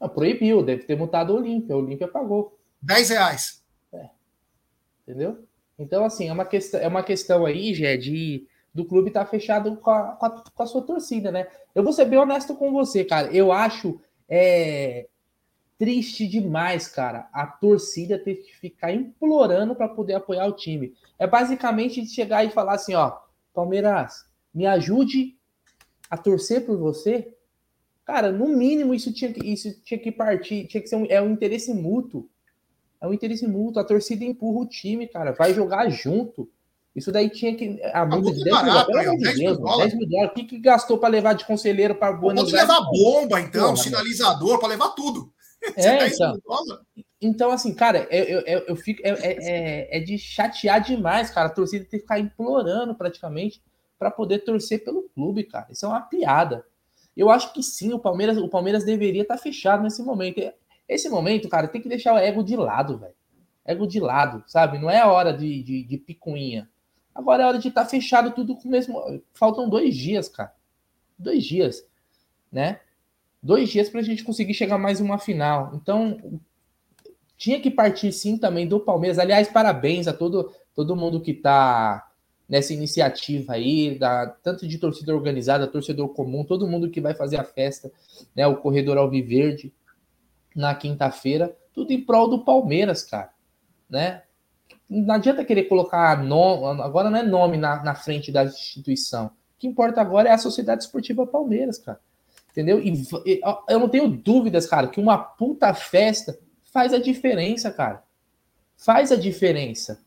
[0.00, 1.76] Não, proibiu, deve ter mutado o Olímpia.
[1.76, 2.58] O Olímpia pagou.
[2.82, 3.64] 10 reais.
[3.92, 4.08] É.
[5.02, 5.44] Entendeu?
[5.78, 8.46] Então, assim, é uma questão, é uma questão aí, Gé, de
[8.78, 11.48] do clube tá fechado com a, com a, com a sua torcida, né?
[11.74, 13.28] Eu vou ser bem honesto com você, cara.
[13.34, 15.08] Eu acho é,
[15.76, 20.94] triste demais, cara, a torcida ter que ficar implorando para poder apoiar o time.
[21.18, 23.18] É basicamente chegar e falar assim, ó,
[23.52, 25.36] Palmeiras, me ajude
[26.08, 27.34] a torcer por você,
[28.04, 31.20] cara, no mínimo isso tinha que, isso tinha que partir, tinha que ser um, é
[31.20, 32.28] um interesse mútuo.
[33.00, 33.80] É um interesse mútuo.
[33.80, 36.48] A torcida empurra o time, cara, vai jogar junto.
[36.98, 37.80] Isso daí tinha que.
[37.92, 39.22] A multa de 10 barato, mil dólares.
[39.22, 39.92] 10 mil dólares.
[39.92, 40.30] 10 mil dólares.
[40.30, 42.44] O que, que gastou para levar de conselheiro para Buenos?
[42.44, 45.32] Pode levar bomba, então, Pô, sinalizador, para levar tudo.
[45.76, 46.38] É, então,
[47.20, 49.00] então, assim, cara, eu, eu, eu fico.
[49.04, 51.48] É, é, é, é, de chatear demais, cara.
[51.48, 53.62] A torcida tem que ficar implorando praticamente
[53.98, 55.66] para poder torcer pelo clube, cara.
[55.70, 56.64] Isso é uma piada.
[57.16, 60.40] Eu acho que sim, o Palmeiras, o Palmeiras deveria estar tá fechado nesse momento.
[60.88, 63.14] Esse momento, cara, tem que deixar o ego de lado, velho.
[63.64, 64.78] Ego de lado, sabe?
[64.78, 66.70] Não é a hora de, de, de picuinha.
[67.18, 69.02] Agora é hora de estar tá fechado tudo com o mesmo.
[69.34, 70.54] Faltam dois dias, cara.
[71.18, 71.84] Dois dias,
[72.50, 72.78] né?
[73.42, 75.72] Dois dias para a gente conseguir chegar mais uma final.
[75.74, 76.40] Então,
[77.36, 79.18] tinha que partir sim também do Palmeiras.
[79.18, 82.08] Aliás, parabéns a todo, todo mundo que está
[82.48, 87.36] nessa iniciativa aí, da, tanto de torcida organizada, torcedor comum, todo mundo que vai fazer
[87.36, 87.90] a festa,
[88.34, 89.74] né, o Corredor Alviverde,
[90.54, 93.30] na quinta-feira, tudo em prol do Palmeiras, cara,
[93.90, 94.22] né?
[94.88, 99.26] Não adianta querer colocar nome, agora não é nome na, na frente da instituição.
[99.26, 102.00] O que importa agora é a Sociedade Esportiva Palmeiras, cara.
[102.50, 102.80] Entendeu?
[102.80, 106.38] E, e eu não tenho dúvidas, cara, que uma puta festa
[106.72, 108.02] faz a diferença, cara.
[108.76, 110.00] Faz a diferença.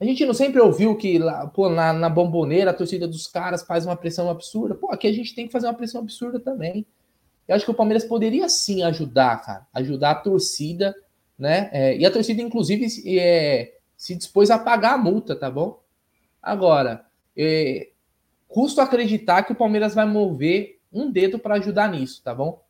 [0.00, 3.62] A gente não sempre ouviu que lá, pô, na, na bomboneira a torcida dos caras
[3.62, 4.74] faz uma pressão absurda.
[4.74, 6.84] Pô, aqui a gente tem que fazer uma pressão absurda também.
[7.46, 9.66] Eu acho que o Palmeiras poderia sim ajudar, cara.
[9.72, 10.94] Ajudar a torcida,
[11.38, 11.68] né?
[11.72, 12.86] É, e a torcida, inclusive,
[13.18, 15.82] é, se dispôs a pagar a multa, tá bom?
[16.42, 17.90] Agora, é,
[18.48, 22.62] custo acreditar que o Palmeiras vai mover um dedo para ajudar nisso, tá bom?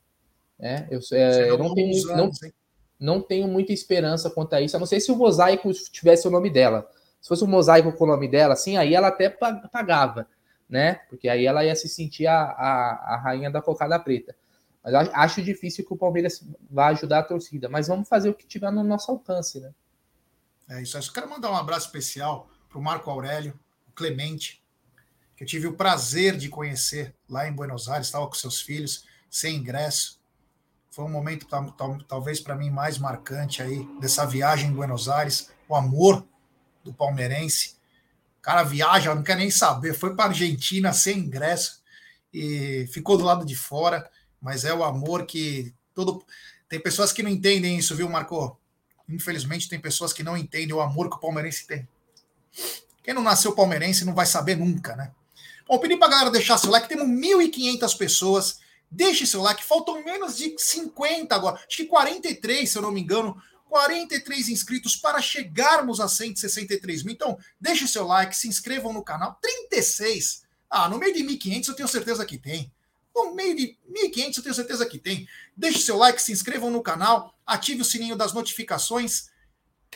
[0.58, 2.30] É, eu, é, eu não, tenho, não,
[2.98, 6.30] não tenho muita esperança quanto a isso, a não ser se o mosaico tivesse o
[6.30, 6.88] nome dela.
[7.20, 10.26] Se fosse um mosaico com o nome dela, assim, aí ela até pagava,
[10.68, 11.00] né?
[11.08, 14.34] Porque aí ela ia se sentir a, a, a rainha da cocada preta.
[14.82, 17.68] Mas acho difícil que o Palmeiras vá ajudar a torcida.
[17.68, 19.70] Mas vamos fazer o que tiver no nosso alcance, né?
[20.68, 20.96] É isso.
[20.96, 24.62] Eu quero mandar um abraço especial para o Marco Aurélio, o Clemente,
[25.36, 29.04] que eu tive o prazer de conhecer lá em Buenos Aires, estava com seus filhos,
[29.28, 30.20] sem ingresso.
[30.90, 31.46] Foi um momento
[32.06, 36.26] talvez para mim mais marcante aí dessa viagem em Buenos Aires, o amor
[36.84, 37.76] do palmeirense.
[38.38, 41.82] O cara viaja, não quer nem saber, foi para Argentina sem ingresso
[42.32, 44.08] e ficou do lado de fora,
[44.40, 46.24] mas é o amor que todo
[46.68, 48.58] tem pessoas que não entendem isso, viu, Marco?
[49.08, 51.86] Infelizmente tem pessoas que não entendem o amor que o palmeirense tem.
[53.02, 55.12] Quem não nasceu palmeirense não vai saber nunca, né?
[55.66, 58.60] Bom, pedi pra galera deixar seu like, temos 1.500 pessoas.
[58.90, 63.00] Deixe seu like, faltam menos de 50 agora, acho que 43, se eu não me
[63.00, 63.36] engano,
[63.68, 67.12] 43 inscritos para chegarmos a 163 mil.
[67.12, 69.36] Então, deixe seu like, se inscrevam no canal.
[69.42, 70.44] 36.
[70.70, 72.72] Ah, no meio de 1.500 eu tenho certeza que tem.
[73.14, 75.28] No meio de 1.500 eu tenho certeza que tem.
[75.56, 79.28] Deixe seu like, se inscrevam no canal, ative o sininho das notificações,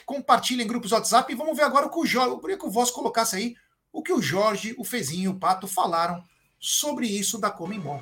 [0.06, 2.66] compartilhem em grupos WhatsApp e vamos ver agora o que o Jorge, eu queria que
[2.66, 3.54] o Voz colocasse aí
[3.92, 6.22] o que o Jorge, o Fezinho e o Pato falaram
[6.58, 8.00] sobre isso da Comembol.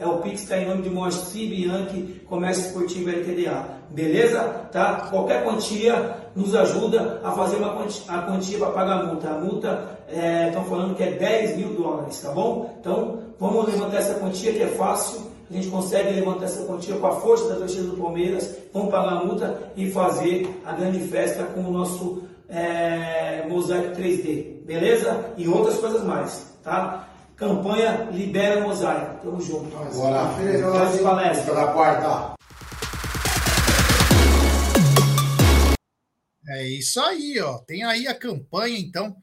[0.00, 3.64] é o Pix está em nome de Moacir Bianchi, Comércio Esportivo LTDA.
[3.90, 4.40] Beleza?
[4.72, 5.06] Tá?
[5.10, 9.28] Qualquer quantia nos ajuda a fazer uma quantia, a quantia para pagar a multa.
[9.28, 12.74] A multa estão é, falando que é 10 mil dólares, tá bom?
[12.80, 15.32] Então vamos levantar essa quantia que é fácil.
[15.50, 18.56] A gente consegue levantar essa quantia com a força da torcida do Palmeiras.
[18.72, 24.64] Vamos pagar a multa e fazer a grande festa com o nosso é, mosaico 3D,
[24.64, 25.32] beleza?
[25.36, 27.08] E outras coisas mais, tá?
[27.36, 29.20] Campanha Libera Mosaico.
[29.24, 29.76] Tamo junto.
[29.76, 31.54] Agora, Faz palestra.
[31.54, 32.34] na quarta.
[36.48, 37.58] É isso aí, ó.
[37.66, 39.14] Tem aí a campanha, então,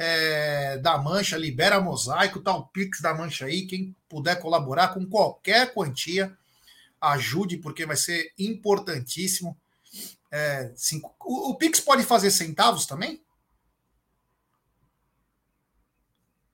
[0.00, 3.66] é, da Mancha, Libera Mosaico, tá o Pix da Mancha aí.
[3.66, 6.38] Quem puder colaborar com qualquer quantia,
[7.00, 9.58] ajude, porque vai ser importantíssimo.
[10.30, 13.20] É, cinco, o, o Pix pode fazer centavos também?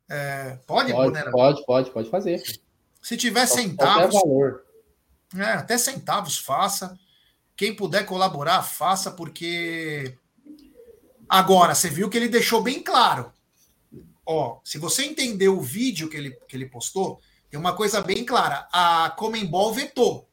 [0.09, 1.31] É, pode, Pode, Bonera?
[1.31, 2.43] pode, pode, pode fazer.
[3.03, 4.65] Se tiver Qualquer centavos, valor.
[5.37, 6.99] É, até centavos faça.
[7.55, 10.17] Quem puder colaborar, faça, porque.
[11.29, 13.34] Agora, você viu que ele deixou bem claro.
[14.27, 17.21] Ó, se você entendeu o vídeo que ele, que ele postou,
[17.51, 18.69] tem uma coisa bem clara.
[18.73, 20.29] A Comembol vetou.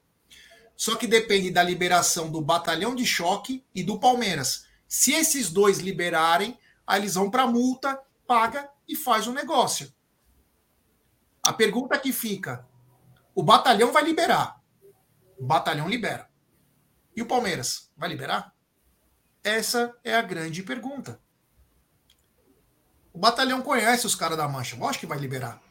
[0.75, 4.65] Só que depende da liberação do Batalhão de Choque e do Palmeiras.
[4.87, 9.93] Se esses dois liberarem, aí eles vão para multa, paga e faz o negócio.
[11.43, 12.67] A pergunta que fica:
[13.35, 14.61] o batalhão vai liberar.
[15.37, 16.29] O batalhão libera.
[17.15, 18.53] E o Palmeiras vai liberar?
[19.43, 21.19] Essa é a grande pergunta.
[23.14, 24.76] O batalhão conhece os caras da Mancha.
[24.78, 25.62] Lógico que vai liberar.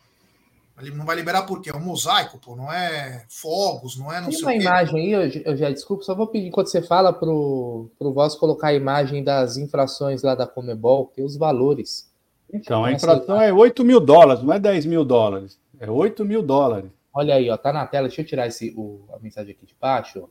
[0.80, 4.30] Ele não vai liberar porque é um mosaico, pô, não é fogos, não é não
[4.30, 4.62] Tem sei uma o quê.
[4.62, 8.34] imagem aí, eu, eu já desculpa, só vou pedir enquanto você fala pro, pro Voz
[8.34, 12.10] colocar a imagem das infrações lá da Comebol, tem os valores.
[12.52, 15.58] Então, a infração é 8 mil dólares, não é 10 mil dólares.
[15.78, 16.90] É 8 mil dólares.
[17.12, 18.08] Olha aí, ó, tá na tela.
[18.08, 20.20] Deixa eu tirar esse, o, a mensagem aqui de baixo.
[20.24, 20.28] ó.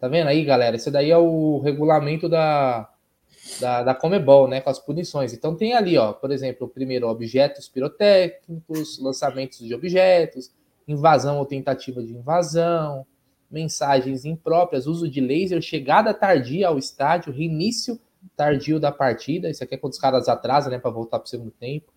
[0.00, 0.74] Tá vendo aí, galera?
[0.76, 2.88] Esse daí é o regulamento da,
[3.60, 4.60] da, da Comebol, né?
[4.60, 5.32] Com as punições.
[5.32, 10.50] Então tem ali, ó, por exemplo, o primeiro, objetos pirotécnicos, lançamentos de objetos,
[10.86, 13.06] invasão ou tentativa de invasão,
[13.50, 18.00] mensagens impróprias, uso de laser, chegada tardia ao estádio, reinício
[18.36, 19.50] tardio da partida.
[19.50, 20.78] Isso aqui é quando os caras atrasam, né?
[20.78, 21.92] Para voltar pro segundo tempo.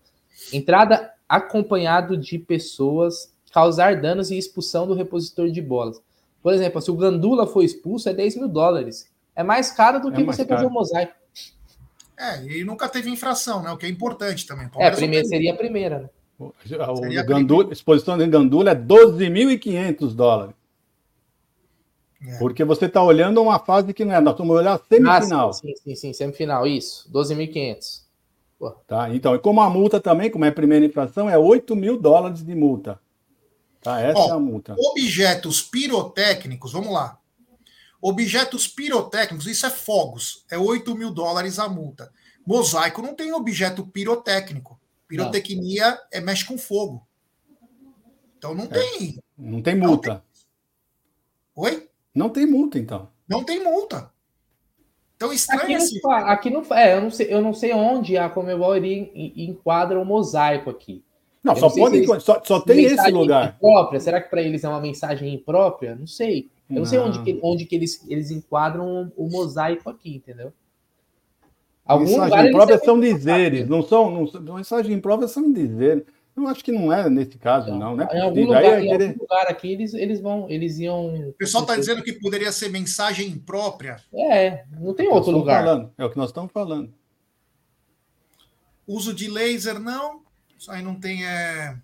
[0.52, 6.00] Entrada acompanhado de pessoas, causar danos e expulsão do repositor de bolas.
[6.42, 9.10] Por exemplo, se o Gandula for expulso, é 10 mil dólares.
[9.34, 10.68] É mais caro do É que você fazer caro.
[10.68, 11.14] o mosaico.
[12.18, 13.70] É, e nunca teve infração, né?
[13.70, 14.66] O que é importante também.
[14.66, 16.10] É, Palmeiras primeiro, seria a primeira, né?
[16.38, 20.54] O, o a Gandula, exposição de Gandula é 12.500 dólares.
[22.26, 22.38] É.
[22.38, 24.20] Porque você está olhando uma fase que não é.
[24.20, 25.50] Nós estamos olhando a semifinal.
[25.50, 27.10] Ah, sim, sim, sim, semifinal, isso.
[27.12, 28.06] 12.500.
[28.86, 29.14] Tá?
[29.14, 32.44] Então, e como a multa também, como é a primeira infração, é 8 mil dólares
[32.44, 32.98] de multa.
[33.82, 34.00] Tá?
[34.00, 34.74] Essa Ó, é a multa.
[34.78, 37.18] Objetos pirotécnicos, vamos lá.
[38.08, 42.12] Objetos pirotécnicos, isso é fogos, é 8 mil dólares a multa.
[42.46, 44.78] Mosaico não tem objeto pirotécnico.
[45.08, 47.04] Pirotecnia é mexe com fogo.
[48.38, 49.20] Então não tem.
[49.36, 50.22] Não tem multa.
[51.56, 51.88] Oi?
[52.14, 53.10] Não tem multa, então.
[53.28, 54.12] Não tem multa.
[55.16, 56.00] Então Aqui estranho não, esse.
[56.00, 60.04] fa- aqui não é, eu não sei, eu não sei onde a Comebol enquadra o
[60.04, 61.04] mosaico aqui.
[61.46, 63.54] Não, Eu só não se eles- Só, só tem esse lugar.
[63.56, 64.00] Imprópria?
[64.00, 65.94] Será que para eles é uma mensagem imprópria?
[65.94, 66.50] Não sei.
[66.68, 67.06] Eu não, sei Não.
[67.06, 70.52] onde que, onde que eles, eles enquadram o, o mosaico aqui, entendeu?
[71.84, 74.10] Algum lugar Mensagem eles própria devem são dizeres, não são.
[74.10, 76.02] Não, são- mensagem própria são dizeres.
[76.36, 77.94] Eu acho que não é nesse caso, não.
[77.96, 78.06] né?
[78.12, 81.28] Em algum, lugar, Aí é em querer- algum lugar aqui eles, eles vão, eles iam.
[81.28, 83.96] O pessoal está dizendo que poderia ser mensagem imprópria.
[84.12, 85.64] É, não tem nós outro lugar.
[85.64, 86.92] falando, É o que nós estamos falando.
[88.86, 90.25] Uso de laser, não.
[90.58, 91.24] Isso aí não tem.
[91.26, 91.76] É...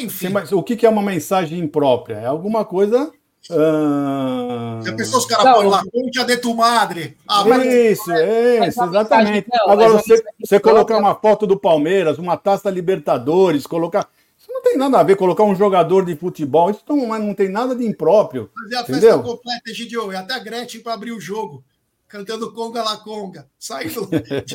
[0.00, 0.26] Enfim.
[0.28, 2.16] Sim, mas o que é uma mensagem imprópria?
[2.16, 3.10] É alguma coisa.
[3.50, 7.16] ah, Já pensou os caras põem eu- lá, conte a tu madre.
[7.26, 9.48] Ah, mas Isso, é mas isso, exatamente.
[9.52, 14.08] não, Agora, você, mensagem você colocar uma foto do Palmeiras, uma taça Libertadores, colocar.
[14.36, 17.48] Isso não tem nada a ver, colocar um jogador de futebol, isso não, não tem
[17.48, 18.50] nada de impróprio.
[18.62, 19.00] fazer a Entendeu?
[19.00, 20.12] festa completa, Egidio.
[20.12, 21.64] E até a Gretchen para abrir o jogo.
[22.08, 23.46] Cantando Conga La Conga.
[23.58, 24.08] Saindo,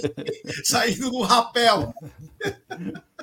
[0.66, 1.94] saindo no rapel.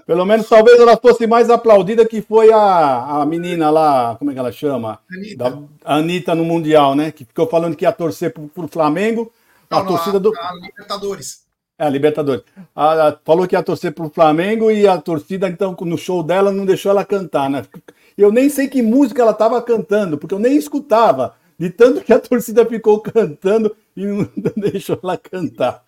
[0.06, 4.34] Pelo menos talvez ela fosse mais aplaudida que foi a, a menina lá, como é
[4.34, 4.98] que ela chama?
[5.10, 5.36] Anitta.
[5.50, 7.10] Da, a Anitta no Mundial, né?
[7.12, 9.32] Que ficou falando que ia torcer pro, pro Flamengo.
[9.68, 10.32] A Não, não, torcida do.
[10.36, 11.40] a Libertadores.
[11.78, 12.42] É, a Libertadores.
[12.74, 16.50] A- a- falou que ia torcer pro Flamengo e a torcida, então, no show dela,
[16.52, 17.64] não deixou ela cantar, né?
[18.18, 21.34] Eu nem sei que música ela estava cantando, porque eu nem escutava.
[21.60, 24.24] De tanto que a torcida ficou cantando e não
[24.56, 25.84] deixou ela cantar.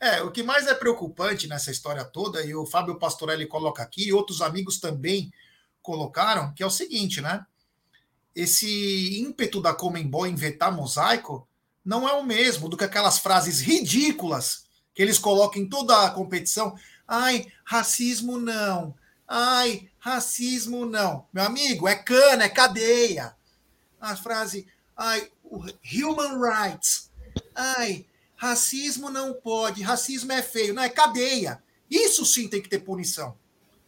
[0.00, 4.08] É, o que mais é preocupante nessa história toda, e o Fábio Pastorelli coloca aqui,
[4.08, 5.30] e outros amigos também
[5.82, 7.44] colocaram, que é o seguinte, né?
[8.34, 11.46] Esse ímpeto da Comembol em vetar mosaico
[11.84, 14.64] não é o mesmo do que aquelas frases ridículas
[14.94, 16.74] que eles colocam em toda a competição.
[17.06, 18.94] Ai, racismo não.
[19.28, 21.26] Ai, racismo não.
[21.34, 23.36] Meu amigo, é cana, é cadeia.
[24.02, 25.30] A frase, ai,
[25.94, 27.08] human rights.
[27.54, 31.62] Ai, racismo não pode, racismo é feio, não é cadeia.
[31.88, 33.38] Isso sim tem que ter punição.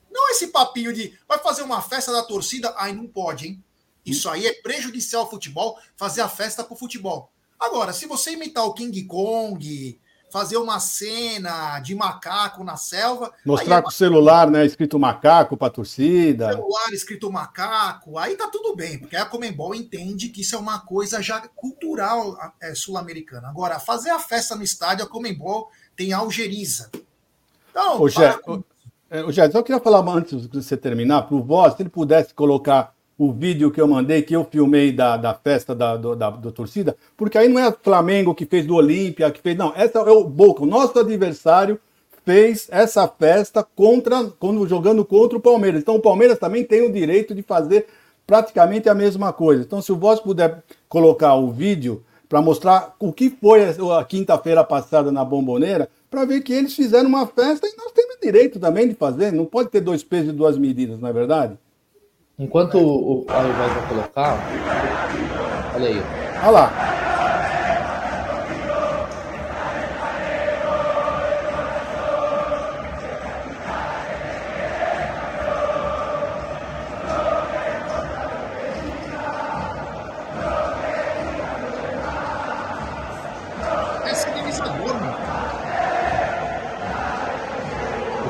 [0.08, 3.64] Não esse papinho de vai fazer uma festa da torcida, ai não pode, hein?
[4.06, 7.32] Isso aí é prejudicial ao futebol, fazer a festa pro futebol.
[7.58, 9.98] Agora, se você imitar o King Kong,
[10.34, 13.32] fazer uma cena de macaco na selva.
[13.46, 14.66] Mostrar é com o celular, né?
[14.66, 16.48] Escrito macaco para torcida.
[16.48, 20.80] Celular escrito macaco, aí tá tudo bem, porque a Comembol entende que isso é uma
[20.80, 23.46] coisa já cultural é, sul-americana.
[23.46, 26.90] Agora, fazer a festa no estádio, a Comembol tem algeriza.
[27.70, 28.64] Então, Ô, Jé, com...
[29.28, 32.34] Ô, Jé, só queria falar antes de você terminar, para o Voz, se ele pudesse
[32.34, 36.30] colocar o vídeo que eu mandei, que eu filmei da, da festa da, do, da,
[36.30, 39.56] da torcida, porque aí não é Flamengo que fez do Olímpia, que fez.
[39.56, 41.78] Não, essa é o Boca, o nosso adversário
[42.24, 45.80] fez essa festa contra quando jogando contra o Palmeiras.
[45.80, 47.86] Então o Palmeiras também tem o direito de fazer
[48.26, 49.62] praticamente a mesma coisa.
[49.62, 54.04] Então se o Voz puder colocar o vídeo para mostrar o que foi a, a
[54.04, 58.58] quinta-feira passada na Bomboneira, para ver que eles fizeram uma festa e nós temos direito
[58.58, 59.32] também de fazer.
[59.32, 61.58] Não pode ter dois pesos e duas medidas, não é verdade?
[62.38, 64.36] Enquanto o, o vai colocar,
[65.76, 66.02] olha aí.
[66.42, 66.84] Olha lá.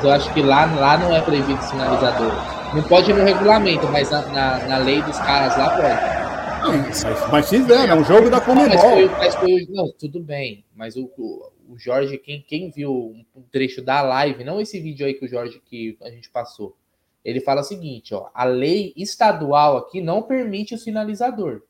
[0.05, 2.54] eu acho que lá, lá não é proibido sinalizador.
[2.75, 6.25] Não pode no regulamento, mas na, na, na lei dos caras lá pode.
[6.77, 9.07] Mas, mas fizeram, é um jogo da Comebol.
[9.17, 10.65] Mas foi, não, tudo bem.
[10.75, 15.05] Mas o, o, o, Jorge, quem, quem viu um trecho da live, não esse vídeo
[15.05, 16.75] aí que o Jorge que a gente passou,
[17.23, 21.61] ele fala o seguinte: ó, a lei estadual aqui não permite o sinalizador,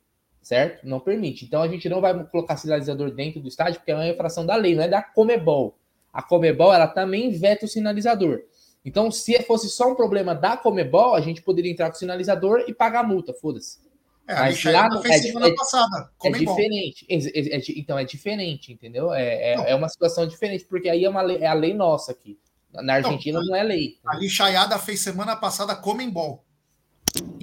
[0.41, 0.87] certo?
[0.87, 1.45] Não permite.
[1.45, 4.55] Então a gente não vai colocar sinalizador dentro do estádio porque é uma infração da
[4.55, 5.77] lei, não é da Comebol.
[6.11, 8.41] A Comebol ela também veta o sinalizador.
[8.85, 12.63] Então, se fosse só um problema da Comebol, a gente poderia entrar com o sinalizador
[12.67, 13.79] e pagar a multa, foda-se.
[14.27, 16.09] É, Mas lá no, é, semana é, passada.
[16.23, 17.05] É diferente.
[17.09, 19.11] É, é, então, é diferente, entendeu?
[19.13, 22.11] É, é, é, uma situação diferente, porque aí é, uma lei, é a lei nossa
[22.11, 22.39] aqui.
[22.71, 23.97] Na Argentina não, não é lei.
[24.05, 26.43] A Lixaiada fez semana passada Comembol.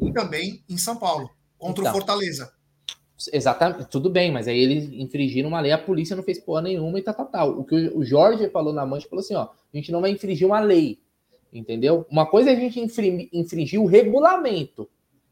[0.00, 2.52] E também em São Paulo, contra então, o Fortaleza.
[3.32, 6.98] Exatamente, tudo bem, mas aí eles infringiram uma lei, a polícia não fez porra nenhuma
[6.98, 7.50] e tal, tal, tal.
[7.60, 10.46] O que o Jorge falou na mancha, falou assim, ó, a gente não vai infringir
[10.46, 10.98] uma lei,
[11.52, 12.06] Entendeu?
[12.10, 12.80] Uma coisa é a gente
[13.32, 14.88] infringir o regulamento.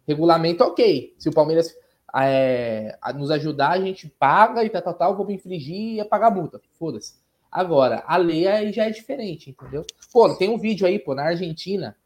[0.06, 1.14] Regulamento, ok.
[1.18, 1.74] Se o Palmeiras
[2.14, 6.60] é, nos ajudar, a gente paga e tal, tal, tal, vou infringir e pagar multa.
[6.78, 7.14] Foda-se.
[7.50, 9.84] Agora, a lei aí já é diferente, entendeu?
[10.12, 11.96] Pô, tem um vídeo aí, pô, na Argentina,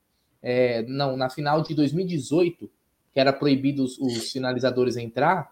[0.42, 2.70] é, não, na final de 2018,
[3.12, 5.50] que era proibido os, os sinalizadores entrar,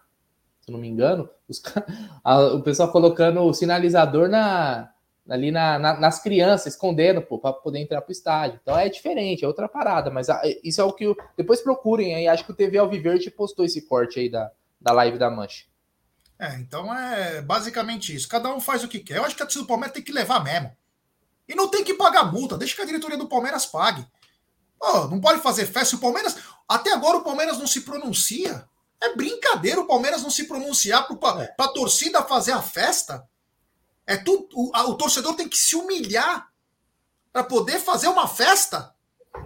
[0.61, 1.61] se não me engano, os,
[2.23, 4.92] a, o pessoal colocando o sinalizador na,
[5.29, 8.59] ali na, na, nas crianças, escondendo, pô, para poder entrar pro estádio.
[8.61, 11.15] Então é diferente, é outra parada, mas a, isso é o que.
[11.37, 15.17] Depois procurem aí, acho que o TV Alviverde postou esse corte aí da, da live
[15.17, 15.65] da Mancha.
[16.37, 18.27] É, então é basicamente isso.
[18.27, 19.17] Cada um faz o que quer.
[19.17, 20.75] Eu acho que a torcida do Palmeiras tem que levar mesmo.
[21.47, 24.05] E não tem que pagar multa, deixa que a diretoria do Palmeiras pague.
[24.79, 25.95] Pô, não pode fazer festa.
[25.95, 26.37] O Palmeiras.
[26.67, 28.67] Até agora o Palmeiras não se pronuncia.
[29.01, 33.27] É brincadeira o Palmeiras não se pronunciar para a torcida fazer a festa.
[34.05, 36.51] É tudo, o, o torcedor tem que se humilhar
[37.31, 38.93] para poder fazer uma festa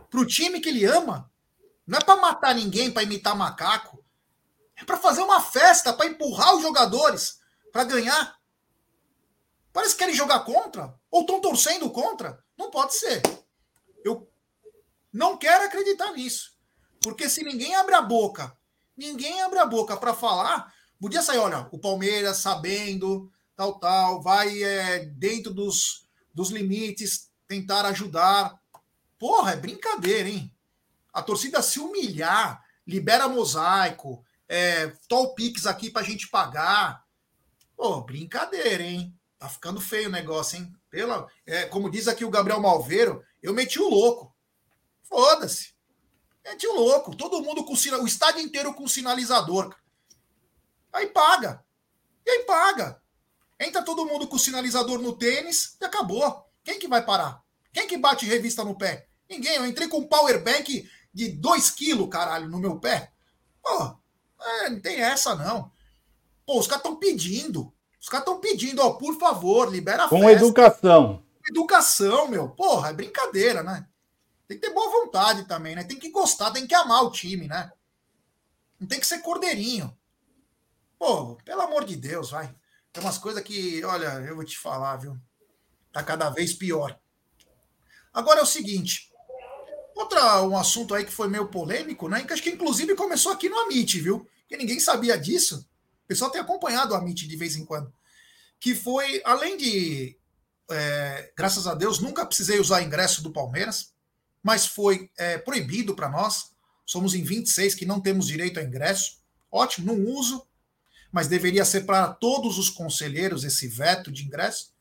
[0.09, 1.31] para o time que ele ama.
[1.85, 4.03] Não é para matar ninguém, para imitar macaco.
[4.75, 7.39] É para fazer uma festa, para empurrar os jogadores
[7.71, 8.37] para ganhar.
[9.71, 12.43] Parece que querem jogar contra ou estão torcendo contra.
[12.57, 13.21] Não pode ser.
[14.03, 14.29] Eu
[15.13, 16.57] não quero acreditar nisso.
[17.01, 18.57] Porque se ninguém abre a boca,
[18.95, 24.61] ninguém abre a boca para falar, podia sair, olha, o Palmeiras sabendo tal, tal, vai
[24.63, 28.61] é, dentro dos, dos limites tentar ajudar.
[29.17, 30.55] Porra, é brincadeira, hein?
[31.11, 37.03] A torcida se humilhar, libera mosaico, é, tol pix aqui pra gente pagar.
[37.75, 39.17] Pô, brincadeira, hein?
[39.39, 40.71] Tá ficando feio o negócio, hein?
[40.89, 44.33] Pela, é, como diz aqui o Gabriel Malveiro, eu meti o louco.
[45.01, 45.73] Foda-se.
[46.45, 47.15] Meti o louco.
[47.15, 49.75] Todo mundo com o estádio inteiro com sinalizador.
[50.93, 51.63] Aí paga.
[52.25, 53.01] E aí paga.
[53.59, 56.45] Entra todo mundo com sinalizador no tênis e acabou.
[56.63, 57.41] Quem que vai parar?
[57.73, 59.07] Quem que bate revista no pé?
[59.29, 59.55] Ninguém.
[59.55, 63.11] Eu entrei com um power bank de 2 quilos, caralho, no meu pé.
[63.61, 63.97] Pô,
[64.41, 65.71] é, não tem essa, não.
[66.45, 67.73] Pô, os caras estão pedindo.
[67.99, 70.45] Os caras estão pedindo, ó, por favor, libera a Com festa.
[70.45, 71.23] educação.
[71.49, 72.49] Educação, meu.
[72.49, 73.87] Porra, é brincadeira, né?
[74.47, 75.83] Tem que ter boa vontade também, né?
[75.83, 77.71] Tem que gostar, tem que amar o time, né?
[78.79, 79.95] Não tem que ser cordeirinho.
[80.97, 82.53] Pô, pelo amor de Deus, vai.
[82.97, 85.15] Tem umas coisas que, olha, eu vou te falar, viu?
[85.93, 86.99] Tá cada vez pior.
[88.11, 89.11] Agora é o seguinte.
[89.95, 92.23] Outra, um assunto aí que foi meio polêmico, né?
[92.23, 94.27] Que acho que inclusive começou aqui no Amit, viu?
[94.47, 95.69] Que ninguém sabia disso.
[96.05, 97.93] O pessoal tem acompanhado o Amit de vez em quando.
[98.59, 100.17] Que foi, além de,
[100.71, 103.93] é, graças a Deus, nunca precisei usar ingresso do Palmeiras,
[104.41, 106.51] mas foi é, proibido para nós.
[106.83, 109.19] Somos em 26 que não temos direito a ingresso.
[109.51, 110.46] Ótimo, não uso,
[111.17, 114.71] mas deveria ser para todos os conselheiros esse veto de ingresso.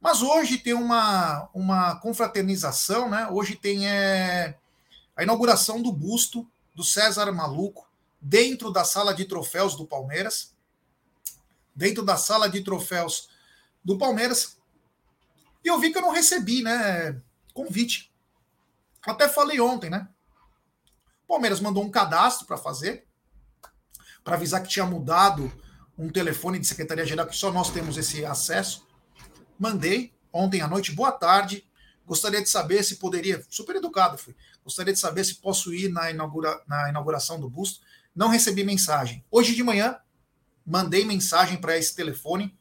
[0.00, 3.26] Mas hoje tem uma, uma confraternização, né?
[3.32, 4.56] Hoje tem é,
[5.16, 7.90] a inauguração do busto do César Maluco
[8.20, 10.54] dentro da sala de troféus do Palmeiras.
[11.74, 13.28] Dentro da sala de troféus
[13.84, 14.58] do Palmeiras.
[15.64, 17.20] E eu vi que eu não recebi, né?
[17.52, 18.12] Convite.
[19.04, 20.08] Até falei ontem, né?
[21.24, 23.05] O Palmeiras mandou um cadastro para fazer
[24.26, 25.52] para avisar que tinha mudado
[25.96, 28.84] um telefone de secretaria-geral, que só nós temos esse acesso.
[29.56, 31.64] Mandei ontem à noite, boa tarde.
[32.04, 36.10] Gostaria de saber se poderia, super educado fui, gostaria de saber se posso ir na,
[36.10, 37.80] inaugura, na inauguração do busto.
[38.16, 39.24] Não recebi mensagem.
[39.30, 39.96] Hoje de manhã,
[40.66, 42.52] mandei mensagem para esse telefone.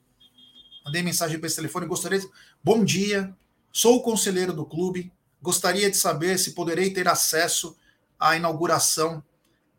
[0.86, 1.88] Mandei mensagem para esse telefone.
[1.88, 2.30] Gostaria de.
[2.64, 3.36] Bom dia,
[3.72, 5.12] sou o conselheiro do clube.
[5.42, 7.76] Gostaria de saber se poderei ter acesso
[8.20, 9.24] à inauguração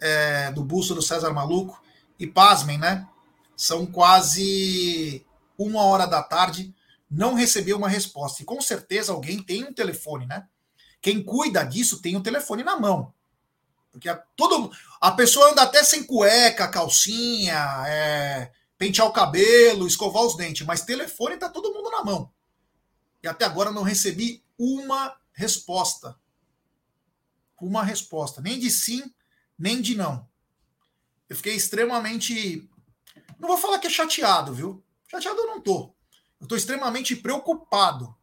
[0.01, 1.83] é, do busto do César Maluco.
[2.19, 3.07] E pasmem, né?
[3.57, 5.25] São quase
[5.59, 6.75] uma hora da tarde,
[7.11, 8.43] não recebeu uma resposta.
[8.43, 10.47] E com certeza alguém tem um telefone, né?
[11.01, 13.13] Quem cuida disso tem o um telefone na mão.
[13.93, 14.71] Porque a, todo,
[15.01, 20.83] a pessoa anda até sem cueca, calcinha, é, pentear o cabelo, escovar os dentes, mas
[20.83, 22.31] telefone tá todo mundo na mão.
[23.23, 26.17] E até agora não recebi uma resposta.
[27.61, 28.43] Uma resposta.
[28.43, 29.03] Nem de sim,
[29.59, 30.29] nem de não.
[31.29, 32.69] Eu fiquei extremamente.
[33.39, 34.83] Não vou falar que é chateado, viu?
[35.09, 35.95] Chateado eu não tô.
[36.41, 38.15] Eu estou extremamente preocupado.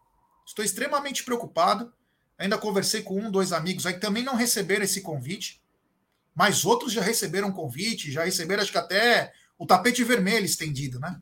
[0.45, 1.93] Estou extremamente preocupado.
[2.37, 5.61] Ainda conversei com um, dois amigos aí que também não receberam esse convite.
[6.35, 11.21] Mas outros já receberam convite, já receberam, acho que até o tapete vermelho estendido, né?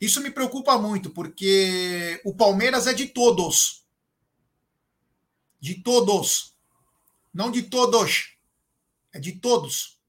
[0.00, 3.84] Isso me preocupa muito, porque o Palmeiras é de todos.
[5.58, 6.54] De todos.
[7.32, 8.33] Não de todos
[9.14, 10.00] é de todos,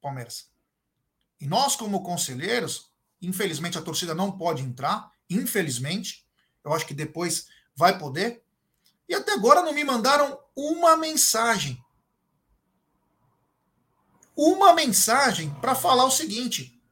[0.00, 0.48] Palmeiras.
[1.38, 2.90] E nós, como conselheiros,
[3.20, 6.26] infelizmente a torcida não pode entrar, infelizmente.
[6.64, 7.46] Eu acho que depois
[7.76, 8.42] vai poder.
[9.06, 11.78] E até agora não me mandaram uma mensagem.
[14.34, 16.82] Uma mensagem para falar o seguinte: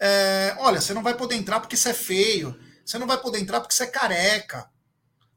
[0.00, 3.38] é, olha, você não vai poder entrar porque você é feio, você não vai poder
[3.38, 4.68] entrar porque você é careca,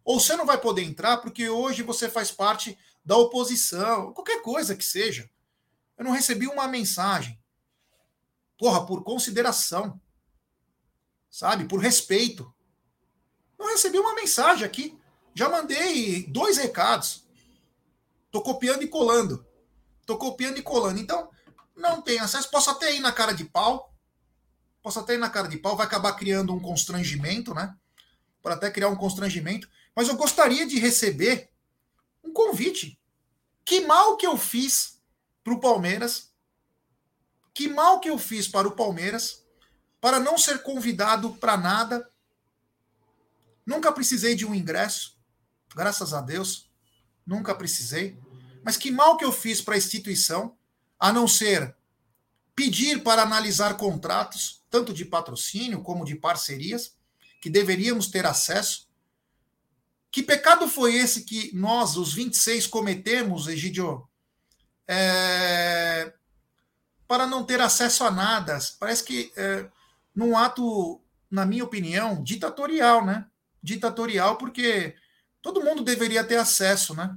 [0.04, 4.76] ou você não vai poder entrar porque hoje você faz parte da oposição, qualquer coisa
[4.76, 5.30] que seja.
[6.00, 7.38] Eu não recebi uma mensagem.
[8.58, 10.00] Porra, por consideração.
[11.30, 11.66] Sabe?
[11.66, 12.52] Por respeito.
[13.58, 14.98] Não recebi uma mensagem aqui.
[15.36, 17.28] Já mandei dois recados.
[18.32, 19.46] Tô copiando e colando.
[20.06, 21.02] Tô copiando e colando.
[21.02, 21.30] Então,
[21.76, 22.50] não tem acesso.
[22.50, 23.94] Posso até ir na cara de pau.
[24.82, 25.76] Posso até ir na cara de pau.
[25.76, 27.76] Vai acabar criando um constrangimento, né?
[28.42, 29.70] Para até criar um constrangimento.
[29.94, 31.50] Mas eu gostaria de receber
[32.24, 32.98] um convite.
[33.66, 34.99] Que mal que eu fiz
[35.50, 36.32] para o Palmeiras.
[37.54, 39.44] Que mal que eu fiz para o Palmeiras
[40.00, 42.10] para não ser convidado para nada.
[43.66, 45.18] Nunca precisei de um ingresso,
[45.76, 46.70] graças a Deus.
[47.26, 48.20] Nunca precisei.
[48.64, 50.56] Mas que mal que eu fiz para a instituição,
[51.00, 51.76] a não ser
[52.56, 56.96] pedir para analisar contratos, tanto de patrocínio como de parcerias,
[57.42, 58.90] que deveríamos ter acesso.
[60.12, 64.09] Que pecado foi esse que nós, os 26, cometemos, Egidio,
[64.92, 66.12] é,
[67.08, 68.58] para não ter acesso a nada.
[68.80, 69.68] Parece que é,
[70.16, 73.28] num ato, na minha opinião, ditatorial, né?
[73.62, 74.96] Ditatorial, porque
[75.44, 77.16] todo mundo deveria ter acesso, né?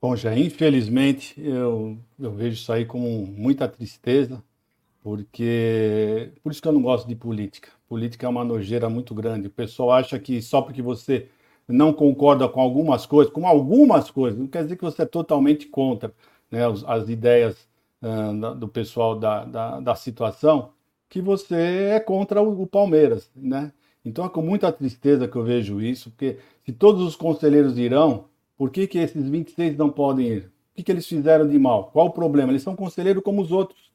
[0.00, 4.40] Bom, já infelizmente eu, eu vejo isso aí com muita tristeza,
[5.02, 7.70] porque por isso que eu não gosto de política.
[7.88, 9.48] Política é uma nojeira muito grande.
[9.48, 11.28] O pessoal acha que só porque você
[11.66, 15.66] não concorda com algumas coisas, com algumas coisas, não quer dizer que você é totalmente
[15.66, 16.12] contra
[16.50, 17.56] né, as ideias
[18.02, 20.70] uh, do pessoal da, da, da, situação,
[21.08, 21.54] que você
[21.94, 23.72] é contra o, o, Palmeiras, né?
[24.04, 28.26] Então é com muita tristeza que eu vejo isso, porque se todos os conselheiros irão,
[28.56, 30.44] por que, que esses 26 não podem ir?
[30.72, 31.90] O que, que eles fizeram de mal?
[31.92, 32.52] Qual o problema?
[32.52, 33.90] Eles são conselheiros como os outros.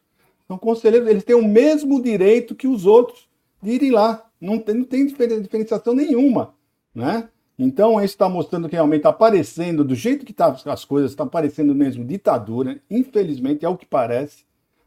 [0.47, 3.29] São conselheiros, eles têm o mesmo direito que os outros
[3.61, 4.25] de irem lá.
[4.41, 6.55] Não tem, não tem diferenciação nenhuma,
[6.95, 7.29] né?
[7.59, 11.25] Então, isso está mostrando que realmente está aparecendo, do jeito que tá, as coisas, está
[11.25, 12.81] aparecendo mesmo ditadura.
[12.89, 14.45] Infelizmente, é o que parece.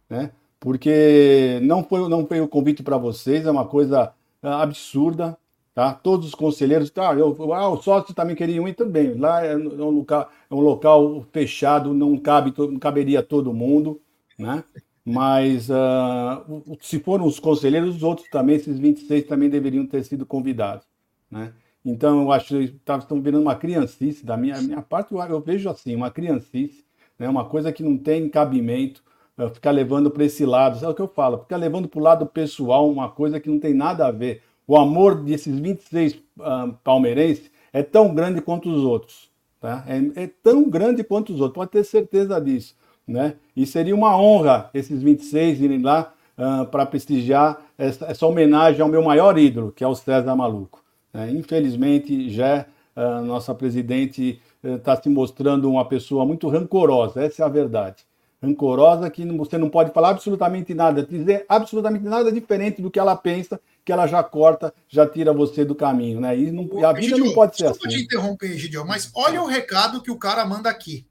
[0.09, 0.31] Né?
[0.63, 5.37] porque não foi, não foi o convite para vocês, é uma coisa ah, absurda,
[5.75, 5.93] tá?
[5.93, 7.13] Todos os conselheiros, tá?
[7.15, 9.15] Eu, ah, o sócio também queria ir também.
[9.15, 14.01] Lá é um local, é um local fechado, não cabe, não caberia todo mundo,
[14.39, 14.63] né?
[15.05, 20.25] Mas uh, se foram os conselheiros, os outros também, esses 26 também deveriam ter sido
[20.25, 20.87] convidados,
[21.29, 21.53] né?
[21.85, 25.41] Então, eu acho que tá, estão virando uma criancice, da minha, minha parte, eu, eu
[25.41, 26.85] vejo assim, uma criancice,
[27.19, 27.29] né?
[27.29, 29.03] uma coisa que não tem cabimento,
[29.37, 31.39] uh, ficar levando para esse lado, sabe o que eu falo?
[31.39, 34.43] Ficar levando para o lado pessoal uma coisa que não tem nada a ver.
[34.67, 39.31] O amor desses 26 uh, palmeirenses é tão grande quanto os outros.
[39.61, 39.85] Tá?
[39.87, 42.77] É, é tão grande quanto os outros, pode ter certeza disso.
[43.07, 43.35] Né?
[43.57, 48.89] E seria uma honra esses 26 irem lá uh, para prestigiar essa, essa, homenagem ao
[48.89, 50.82] meu maior ídolo, que é o César Maluco.
[51.13, 51.31] Né?
[51.33, 57.47] Infelizmente, já uh, nossa presidente está uh, se mostrando uma pessoa muito rancorosa, essa é
[57.47, 58.05] a verdade.
[58.43, 63.15] Rancorosa que você não pode falar absolutamente nada, dizer absolutamente nada diferente do que ela
[63.15, 66.21] pensa, que ela já corta, já tira você do caminho.
[66.21, 66.37] Né?
[66.37, 67.89] E, não, a vida Egidio, não pode ser desculpa assim.
[67.89, 71.07] Desculpa te interromper, Egidio, mas olha o recado que o cara manda aqui.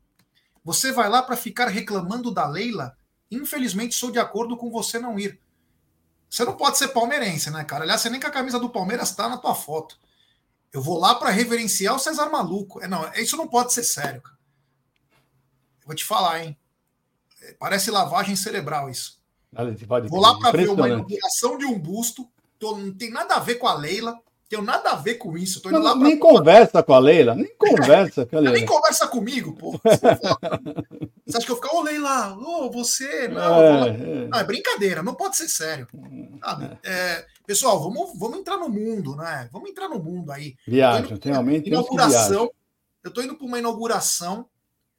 [0.64, 2.96] Você vai lá para ficar reclamando da Leila?
[3.32, 5.40] Infelizmente, sou de acordo com você não ir.
[6.32, 7.84] Você não pode ser palmeirense, né, cara?
[7.84, 10.00] Aliás, você nem com a camisa do Palmeiras está na tua foto.
[10.72, 12.82] Eu vou lá para reverenciar o César Maluco.
[12.82, 14.38] É, não, isso não pode ser sério, cara.
[15.82, 16.58] Eu vou te falar, hein?
[17.42, 19.20] É, parece lavagem cerebral isso.
[20.08, 22.26] Vou lá para ver uma inauguração de um busto.
[22.58, 24.18] Tô, não tem nada a ver com a Leila
[24.52, 25.62] tenho nada a ver com isso.
[25.62, 28.58] Tô indo não, lá nem conversa com a Leila, nem conversa com a Leila.
[28.58, 29.80] nem conversa comigo, pô.
[31.32, 34.28] Você acha que eu ficar, ô Leila, ô você, não, é, é.
[34.28, 35.88] não, é brincadeira, não pode ser sério.
[36.84, 37.26] É.
[37.46, 39.50] pessoal, vamos, vamos entrar no mundo, né?
[39.52, 40.56] Vamos entrar no mundo aí.
[40.68, 41.68] Viagem, realmente.
[41.68, 42.52] Inauguração.
[43.04, 44.48] Eu tô indo para uma inauguração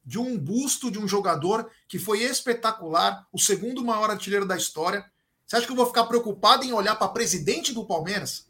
[0.05, 5.05] de um busto de um jogador que foi espetacular, o segundo maior artilheiro da história.
[5.45, 8.47] Você acha que eu vou ficar preocupado em olhar para presidente do Palmeiras?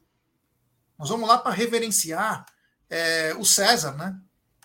[0.97, 2.45] Nós vamos lá para reverenciar
[2.89, 4.17] é, o César, né?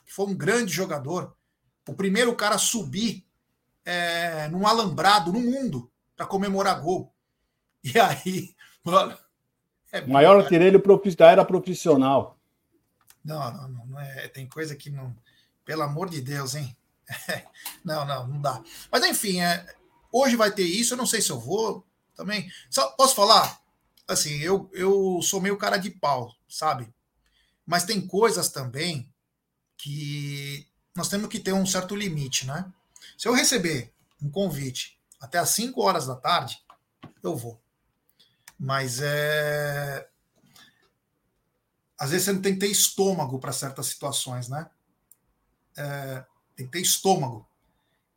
[0.06, 1.34] Que foi um grande jogador.
[1.88, 3.24] O primeiro cara a subir
[3.84, 7.12] é, num alambrado no mundo para comemorar gol.
[7.82, 9.16] E aí, mano.
[9.90, 10.82] É o maior artilheiro
[11.16, 12.38] da era profissional.
[13.24, 15.16] Não, não, não, não é, tem coisa que não.
[15.64, 16.76] Pelo amor de Deus, hein?
[17.84, 18.62] não, não, não dá.
[18.92, 19.66] Mas enfim, é,
[20.12, 20.92] hoje vai ter isso.
[20.92, 22.50] Eu não sei se eu vou também.
[22.70, 23.58] Só posso falar?
[24.08, 26.88] assim, eu, eu sou meio cara de pau, sabe?
[27.66, 29.12] Mas tem coisas também
[29.76, 30.66] que
[30.98, 32.70] nós temos que ter um certo limite, né?
[33.16, 36.60] Se eu receber um convite até às 5 horas da tarde,
[37.22, 37.62] eu vou.
[38.58, 40.08] Mas é.
[41.96, 44.68] Às vezes você não tem que ter estômago para certas situações, né?
[45.76, 46.24] É...
[46.56, 47.48] Tem que ter estômago.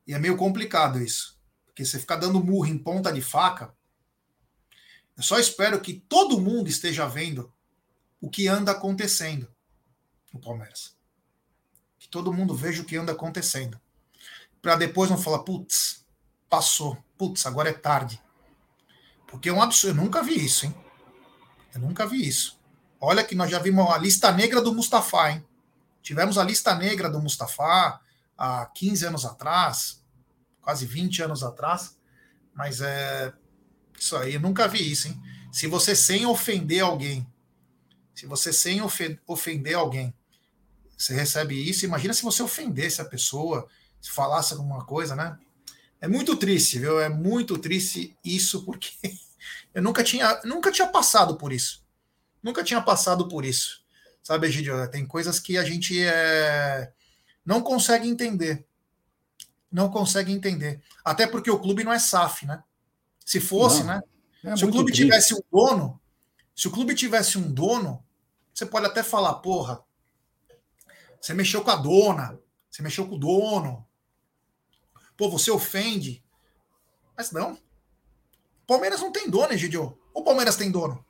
[0.08, 1.40] E é meio complicado isso.
[1.68, 3.72] Porque você ficar dando murro em ponta de faca,
[5.16, 7.54] eu só espero que todo mundo esteja vendo
[8.20, 9.48] o que anda acontecendo
[10.34, 11.00] no Palmeiras.
[12.12, 13.80] Todo mundo veja o que anda acontecendo.
[14.62, 16.05] Para depois não falar, putz,
[16.49, 18.22] passou, putz, agora é tarde.
[19.26, 19.97] Porque é um absurdo.
[19.97, 20.76] Eu nunca vi isso, hein?
[21.74, 22.59] Eu nunca vi isso.
[22.99, 25.45] Olha que nós já vimos a lista negra do Mustafa, hein?
[26.03, 27.99] Tivemos a lista negra do Mustafa
[28.38, 30.03] há 15 anos atrás,
[30.62, 31.97] quase 20 anos atrás,
[32.53, 33.34] mas é,
[33.97, 35.22] isso aí, eu nunca vi isso, hein?
[35.51, 37.26] Se você sem ofender alguém,
[38.14, 38.82] se você sem
[39.28, 40.14] ofender alguém,
[41.02, 43.68] você recebe isso, imagina se você ofendesse a pessoa,
[43.99, 45.38] se falasse alguma coisa, né?
[45.99, 46.99] É muito triste, viu?
[46.99, 48.91] É muito triste isso, porque
[49.74, 51.84] eu nunca tinha, nunca tinha passado por isso.
[52.41, 53.82] Nunca tinha passado por isso.
[54.24, 54.89] Sabe, Egidio?
[54.89, 56.91] Tem coisas que a gente é,
[57.45, 58.66] não consegue entender.
[59.72, 60.82] Não consegue entender.
[61.04, 62.64] Até porque o clube não é SAF, né?
[63.26, 64.02] Se fosse, não, né?
[64.43, 65.04] É se o clube triste.
[65.04, 65.99] tivesse um dono,
[66.56, 68.04] se o clube tivesse um dono,
[68.54, 69.84] você pode até falar, porra,
[71.22, 73.86] você mexeu com a dona, você mexeu com o dono.
[75.15, 76.24] Pô, você ofende.
[77.15, 77.53] Mas não.
[77.53, 79.97] O Palmeiras não tem dono, Egidio.
[80.13, 81.05] O Palmeiras tem dono.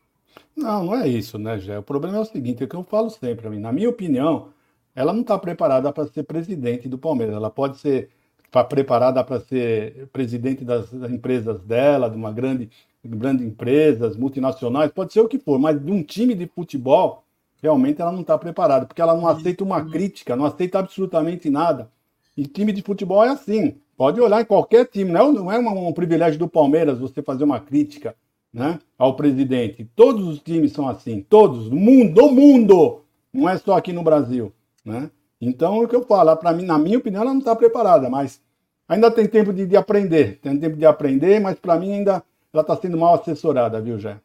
[0.55, 1.80] Não, não é isso, né, Gé?
[1.80, 4.53] O problema é o seguinte, é que eu falo sempre, na minha opinião,
[4.93, 7.36] ela não está preparada para ser presidente do Palmeiras.
[7.36, 8.12] Ela pode ser
[8.51, 12.70] está preparada para ser presidente das empresas dela, de uma grande,
[13.03, 17.24] grande empresas multinacionais, pode ser o que for, mas de um time de futebol,
[17.62, 21.89] realmente ela não está preparada, porque ela não aceita uma crítica, não aceita absolutamente nada.
[22.36, 23.76] E time de futebol é assim.
[23.95, 27.22] Pode olhar em qualquer time, não é, não é um, um privilégio do Palmeiras você
[27.22, 28.16] fazer uma crítica
[28.51, 29.88] né, ao presidente.
[29.95, 33.01] Todos os times são assim, todos, no mundo, do mundo,
[33.32, 34.51] não é só aqui no Brasil.
[34.84, 35.09] Né?
[35.39, 38.09] Então, é o que eu falo, para mim, na minha opinião, ela não está preparada,
[38.09, 38.41] mas
[38.88, 42.62] ainda tem tempo de, de aprender, tem tempo de aprender, mas para mim ainda ela
[42.62, 44.20] está sendo mal assessorada, viu, Jé?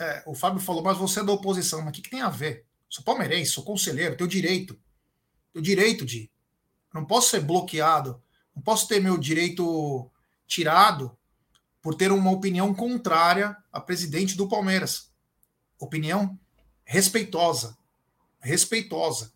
[0.00, 2.30] É, o Fábio falou, mas você é da oposição, mas o que, que tem a
[2.30, 2.64] ver?
[2.88, 4.78] Sou palmeirense, sou conselheiro, tenho direito.
[5.52, 6.30] Tenho direito de.
[6.92, 8.22] Não posso ser bloqueado,
[8.54, 10.10] não posso ter meu direito
[10.46, 11.16] tirado
[11.82, 15.10] por ter uma opinião contrária a presidente do Palmeiras.
[15.78, 16.38] Opinião
[16.84, 17.76] respeitosa.
[18.40, 19.32] Respeitosa.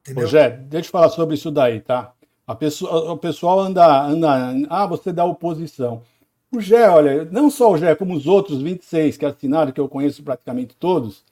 [0.00, 0.26] Entendeu?
[0.26, 2.12] Jé, deixa eu falar sobre isso daí, tá?
[2.46, 4.28] A pessoa, o pessoal anda, anda.
[4.68, 6.02] Ah, você dá oposição.
[6.52, 9.88] O Gé, olha, não só o Gé, como os outros 26 que assinaram, que eu
[9.88, 11.24] conheço praticamente todos,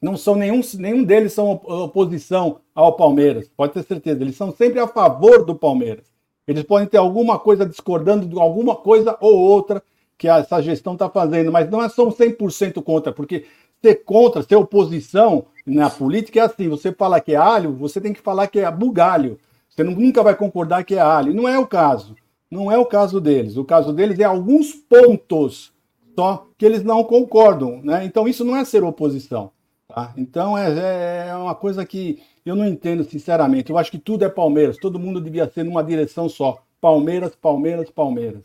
[0.00, 4.22] não são nenhum, nenhum deles são oposição ao Palmeiras, pode ter certeza.
[4.22, 6.04] Eles são sempre a favor do Palmeiras.
[6.46, 9.82] Eles podem ter alguma coisa discordando de alguma coisa ou outra
[10.16, 13.46] que essa gestão está fazendo, mas não é só 100% contra, porque
[13.82, 18.12] ser contra, ser oposição na política é assim: você fala que é alho, você tem
[18.12, 19.38] que falar que é bugalho.
[19.68, 21.34] Você nunca vai concordar que é alho.
[21.34, 22.14] Não é o caso.
[22.50, 23.56] Não é o caso deles.
[23.56, 25.74] O caso deles é alguns pontos
[26.16, 27.82] só que eles não concordam.
[27.82, 28.04] Né?
[28.04, 29.52] Então, isso não é ser oposição.
[29.86, 30.14] Tá?
[30.16, 33.70] Então, é, é uma coisa que eu não entendo, sinceramente.
[33.70, 34.78] Eu acho que tudo é Palmeiras.
[34.78, 36.62] Todo mundo devia ser numa direção só.
[36.80, 38.42] Palmeiras, Palmeiras, Palmeiras.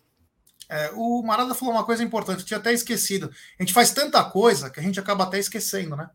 [0.67, 3.29] É, o Marada falou uma coisa importante, eu tinha até esquecido.
[3.59, 6.09] A gente faz tanta coisa que a gente acaba até esquecendo, né?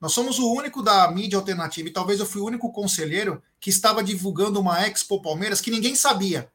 [0.00, 3.68] Nós somos o único da mídia alternativa, e talvez eu fui o único conselheiro que
[3.68, 6.48] estava divulgando uma Expo Palmeiras que ninguém sabia.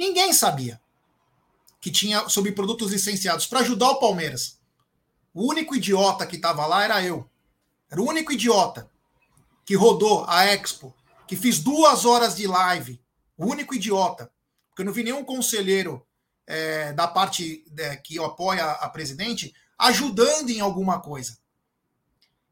[0.00, 0.80] Ninguém sabia
[1.78, 4.58] que tinha sobre produtos licenciados para ajudar o Palmeiras.
[5.34, 7.28] O único idiota que estava lá era eu.
[7.90, 8.90] Era o único idiota
[9.62, 10.96] que rodou a Expo,
[11.28, 12.98] que fiz duas horas de live.
[13.36, 14.32] O único idiota.
[14.70, 16.02] Porque eu não vi nenhum conselheiro
[16.46, 21.36] é, da parte é, que apoia a presidente ajudando em alguma coisa.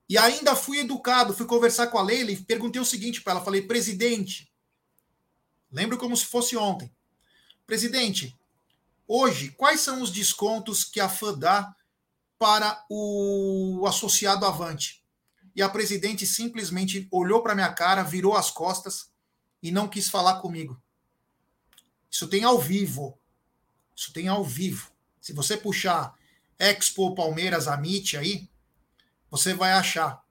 [0.07, 3.45] E ainda fui educado, fui conversar com a Leila e perguntei o seguinte para ela:
[3.45, 4.53] falei, presidente,
[5.73, 6.93] lembro como se fosse ontem.
[7.69, 8.35] Presidente,
[9.07, 11.77] hoje, quais são os descontos que a FAN dá
[12.39, 15.05] para o associado Avante?
[15.55, 19.11] E a presidente simplesmente olhou para minha cara, virou as costas
[19.63, 20.81] e não quis falar comigo.
[22.11, 23.19] Isso tem ao vivo.
[23.95, 24.91] Isso tem ao vivo.
[25.21, 26.15] Se você puxar
[26.59, 28.49] Expo Palmeiras Amit aí,
[29.31, 30.25] você vai achar.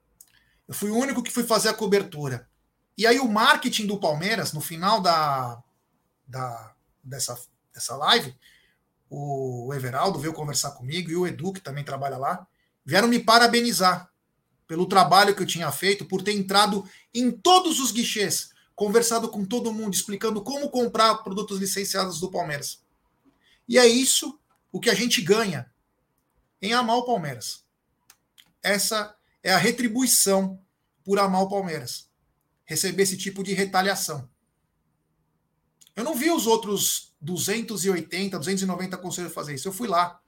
[0.66, 2.50] Eu fui o único que fui fazer a cobertura.
[2.96, 5.62] E aí o marketing do Palmeiras, no final da,
[6.26, 7.38] da, dessa,
[7.72, 8.34] dessa live,
[9.10, 12.46] o Everaldo veio conversar comigo e o Edu, que também trabalha lá,
[12.84, 14.10] vieram me parabenizar
[14.66, 19.44] pelo trabalho que eu tinha feito, por ter entrado em todos os guichês, conversado com
[19.44, 22.82] todo mundo, explicando como comprar produtos licenciados do Palmeiras.
[23.66, 24.38] E é isso
[24.70, 25.70] o que a gente ganha
[26.60, 27.64] em amar o Palmeiras.
[28.62, 30.60] Essa é a retribuição
[31.02, 32.10] por amar o Palmeiras.
[32.64, 34.28] Receber esse tipo de retaliação.
[35.98, 39.66] Eu não vi os outros 280, 290 conselheiros fazer isso.
[39.66, 40.20] Eu fui lá.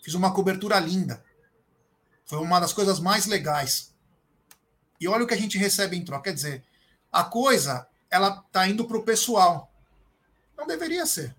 [0.00, 1.24] Fiz uma cobertura linda.
[2.24, 3.92] Foi uma das coisas mais legais.
[5.00, 6.30] E olha o que a gente recebe em troca.
[6.30, 6.64] Quer dizer,
[7.10, 9.74] a coisa ela tá indo para o pessoal.
[10.56, 11.34] Não deveria ser.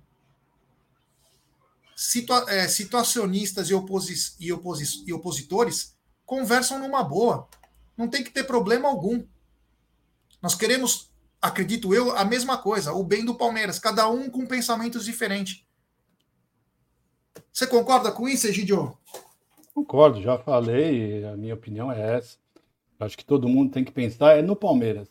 [1.95, 5.95] Situa é, situacionistas e, oposi e, oposi e opositores
[6.25, 7.47] conversam numa boa.
[7.95, 9.25] Não tem que ter problema algum.
[10.41, 11.12] Nós queremos
[11.43, 15.61] acredito eu, a mesma coisa, o bem do Palmeiras, cada um com pensamentos diferentes.
[17.51, 18.97] Você concorda com isso, Egidio?
[19.75, 22.37] Concordo, já falei, a minha opinião é essa.
[22.97, 25.09] Acho que todo mundo tem que pensar é no Palmeiras.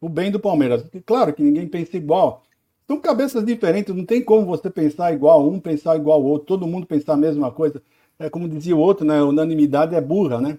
[0.00, 0.84] O bem do Palmeiras.
[1.04, 2.44] Claro que ninguém pensa igual.
[2.86, 6.66] São cabeças diferentes, não tem como você pensar igual um, pensar igual o outro, todo
[6.66, 7.82] mundo pensar a mesma coisa.
[8.20, 9.20] É como dizia o outro, né?
[9.20, 10.58] Unanimidade é burra, né?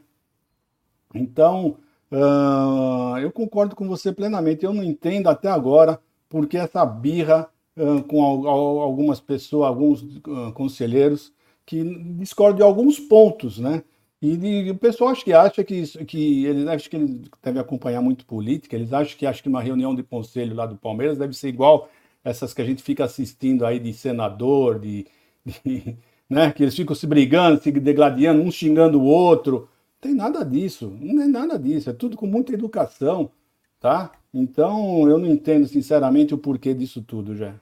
[1.14, 1.78] Então,
[2.14, 4.64] Uh, eu concordo com você plenamente.
[4.64, 6.00] Eu não entendo até agora
[6.30, 8.48] porque essa birra uh, com al
[8.82, 11.34] algumas pessoas, alguns uh, conselheiros
[11.66, 11.84] que
[12.18, 13.84] discordam de alguns pontos, né?
[14.22, 18.02] E, e, o pessoal acho que acha que, que eles acho que eles devem acompanhar
[18.02, 18.76] muito política.
[18.76, 21.90] Eles acham que acho que uma reunião de conselho lá do Palmeiras deve ser igual
[22.24, 25.08] essas que a gente fica assistindo aí de senador, de,
[25.44, 25.98] de
[26.30, 26.52] né?
[26.52, 29.68] Que eles ficam se brigando, se degladiando, um xingando o outro
[30.04, 33.32] tem nada disso, não é nada disso, é tudo com muita educação,
[33.80, 34.12] tá?
[34.34, 37.56] Então eu não entendo sinceramente o porquê disso tudo já.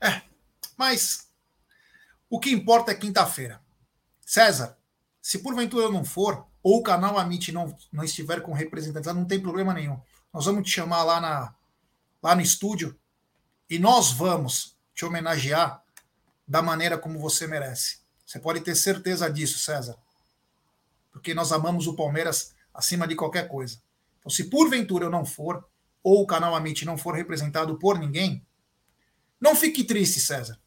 [0.00, 0.22] É,
[0.76, 1.28] mas
[2.30, 3.60] o que importa é quinta-feira.
[4.24, 4.78] César,
[5.20, 9.24] se porventura eu não for, ou o canal Amit não, não estiver com representantes, não
[9.24, 10.00] tem problema nenhum.
[10.32, 11.54] Nós vamos te chamar lá, na,
[12.22, 12.96] lá no estúdio
[13.68, 15.82] e nós vamos te homenagear
[16.46, 17.98] da maneira como você merece.
[18.24, 19.98] Você pode ter certeza disso, César
[21.14, 23.78] porque nós amamos o Palmeiras acima de qualquer coisa.
[24.18, 25.64] Então, se porventura eu não for,
[26.02, 28.44] ou o canal Amit não for representado por ninguém,
[29.40, 30.58] Não fique triste, César,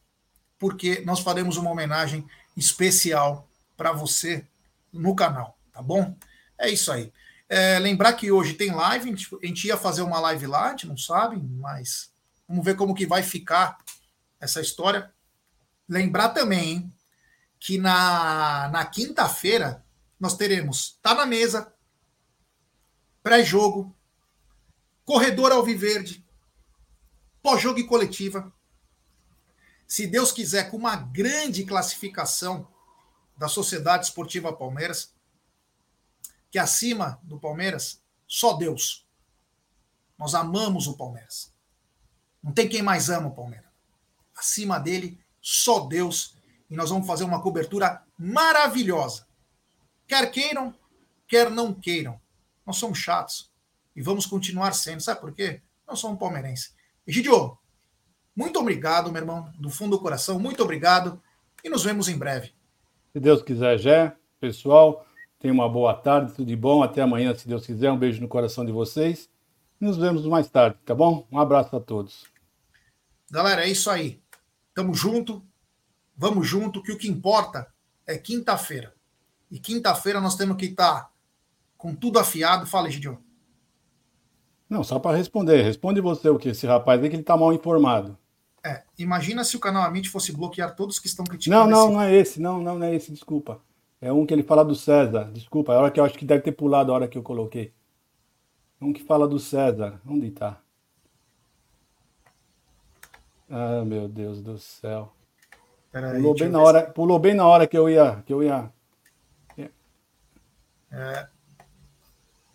[0.59, 4.45] porque nós faremos uma homenagem especial para você
[4.93, 6.15] no canal, tá bom?
[6.57, 7.11] É isso aí.
[7.49, 10.85] É, lembrar que hoje tem live, a gente, ia fazer uma live lá, a gente
[10.85, 12.11] não sabe, mas
[12.47, 13.79] vamos ver como que vai ficar
[14.39, 15.11] essa história.
[15.89, 16.93] Lembrar também hein,
[17.59, 19.83] que na, na quinta-feira
[20.19, 21.73] nós teremos Tá na Mesa,
[23.21, 23.95] pré-jogo,
[25.05, 26.25] corredor alviverde,
[27.41, 28.51] pós-jogo e coletiva.
[29.87, 32.67] Se Deus quiser, com uma grande classificação
[33.37, 35.13] da Sociedade Esportiva Palmeiras,
[36.49, 39.05] que acima do Palmeiras, só Deus.
[40.17, 41.53] Nós amamos o Palmeiras.
[42.41, 43.69] Não tem quem mais ama o Palmeiras.
[44.35, 46.35] Acima dele, só Deus.
[46.69, 49.26] E nós vamos fazer uma cobertura maravilhosa.
[50.07, 50.73] Quer queiram,
[51.27, 52.19] quer não queiram.
[52.65, 53.51] Nós somos chatos.
[53.95, 55.01] E vamos continuar sendo.
[55.01, 55.61] Sabe por quê?
[55.87, 56.75] Nós somos palmeirenses.
[57.05, 57.57] Egidio,
[58.37, 61.19] muito obrigado, meu irmão, do fundo do coração, muito obrigado
[61.63, 62.51] e nos vemos em breve.
[63.11, 65.07] Se Deus quiser, Jé, pessoal,
[65.39, 68.27] tenha uma boa tarde, tudo de bom, até amanhã, se Deus quiser, um beijo no
[68.27, 69.27] coração de vocês
[69.81, 71.27] e nos vemos mais tarde, tá bom?
[71.31, 72.25] Um abraço a todos.
[73.31, 74.21] Galera, é isso aí.
[74.71, 75.43] Tamo junto,
[76.15, 77.73] vamos junto, que o que importa
[78.05, 78.93] é quinta-feira.
[79.49, 81.09] E quinta-feira nós temos que estar tá
[81.77, 82.65] com tudo afiado.
[82.65, 83.15] Fala, Gideon.
[84.69, 85.61] Não, só para responder.
[85.61, 86.49] Responde você o que?
[86.49, 88.17] Esse rapaz aí que ele está mal informado.
[88.63, 91.69] É, imagina se o canal Amit fosse bloquear todos que estão criticando.
[91.69, 91.93] Não, não, esse...
[91.93, 92.41] não é esse.
[92.41, 93.61] Não, não, não é esse, desculpa.
[94.01, 95.31] É um que ele fala do César.
[95.31, 97.23] Desculpa, é a hora que eu acho que deve ter pulado a hora que eu
[97.23, 97.73] coloquei.
[98.81, 100.01] É um que fala do César.
[100.05, 100.61] Onde está?
[103.49, 105.11] Ah, meu Deus do céu.
[105.91, 108.71] Peraí, pulou bem na hora, pulou bem na hora que eu ia, que eu ia.
[110.91, 111.27] É,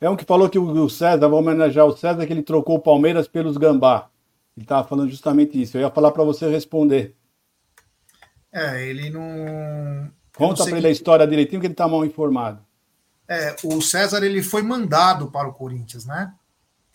[0.03, 2.81] é um que falou que o César, vou homenagear o César, que ele trocou o
[2.81, 4.11] Palmeiras pelos Gambá.
[4.57, 5.77] Ele estava falando justamente isso.
[5.77, 7.15] Eu ia falar para você responder.
[8.51, 10.11] É, ele não.
[10.37, 12.67] Conta para ele a história direitinho, que ele está mal informado.
[13.29, 16.35] É, o César ele foi mandado para o Corinthians, né?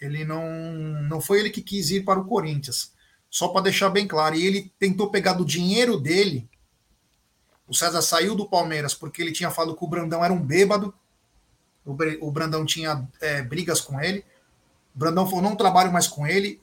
[0.02, 0.46] Ele não,
[1.10, 2.92] não foi ele que quis ir para o Corinthians.
[3.30, 4.36] Só para deixar bem claro.
[4.36, 6.50] E ele tentou pegar do dinheiro dele.
[7.66, 10.94] O César saiu do Palmeiras porque ele tinha falado que o Brandão era um bêbado
[11.88, 14.26] o, Brandão tinha é, brigas com ele.
[14.94, 16.62] O Brandão falou: não trabalho mais com ele.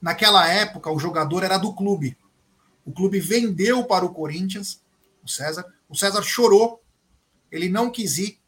[0.00, 2.16] Naquela época, o jogador era do clube.
[2.84, 4.80] O clube vendeu para o Corinthians,
[5.22, 5.66] o César.
[5.88, 6.82] O César chorou,
[7.52, 8.38] ele não quis ir.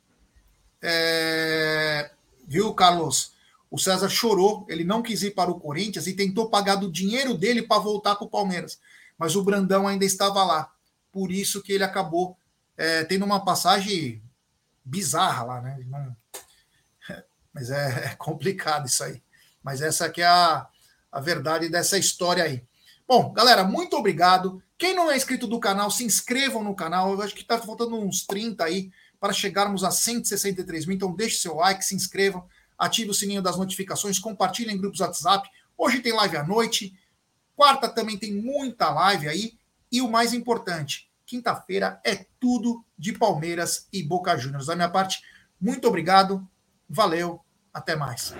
[0.81, 2.11] É...
[2.47, 3.33] Viu, Carlos?
[3.71, 7.35] O César chorou, ele não quis ir para o Corinthians e tentou pagar do dinheiro
[7.35, 8.79] dele para voltar para o Palmeiras.
[9.19, 10.73] Mas o Brandão ainda estava lá.
[11.13, 12.37] Por isso que ele acabou
[12.77, 14.23] é, tendo uma passagem
[14.89, 15.79] bizarra lá, né?
[15.87, 16.17] Não...
[17.53, 19.23] Mas é, é, complicado isso aí.
[19.63, 20.67] Mas essa aqui é a,
[21.11, 22.65] a verdade dessa história aí.
[23.07, 24.63] Bom, galera, muito obrigado.
[24.77, 27.13] Quem não é inscrito do canal, se inscrevam no canal.
[27.13, 30.97] Eu acho que está faltando uns 30 aí para chegarmos a 163 mil.
[30.97, 32.47] Então deixe seu like, se inscrevam,
[32.79, 35.49] ative o sininho das notificações, compartilhem em grupos WhatsApp.
[35.77, 36.97] Hoje tem live à noite.
[37.57, 39.59] Quarta também tem muita live aí.
[39.91, 44.65] E o mais importante, Quinta-feira é tudo de Palmeiras e Boca Juniors.
[44.65, 45.23] Da minha parte,
[45.61, 46.49] muito obrigado,
[46.89, 48.35] valeu, até mais.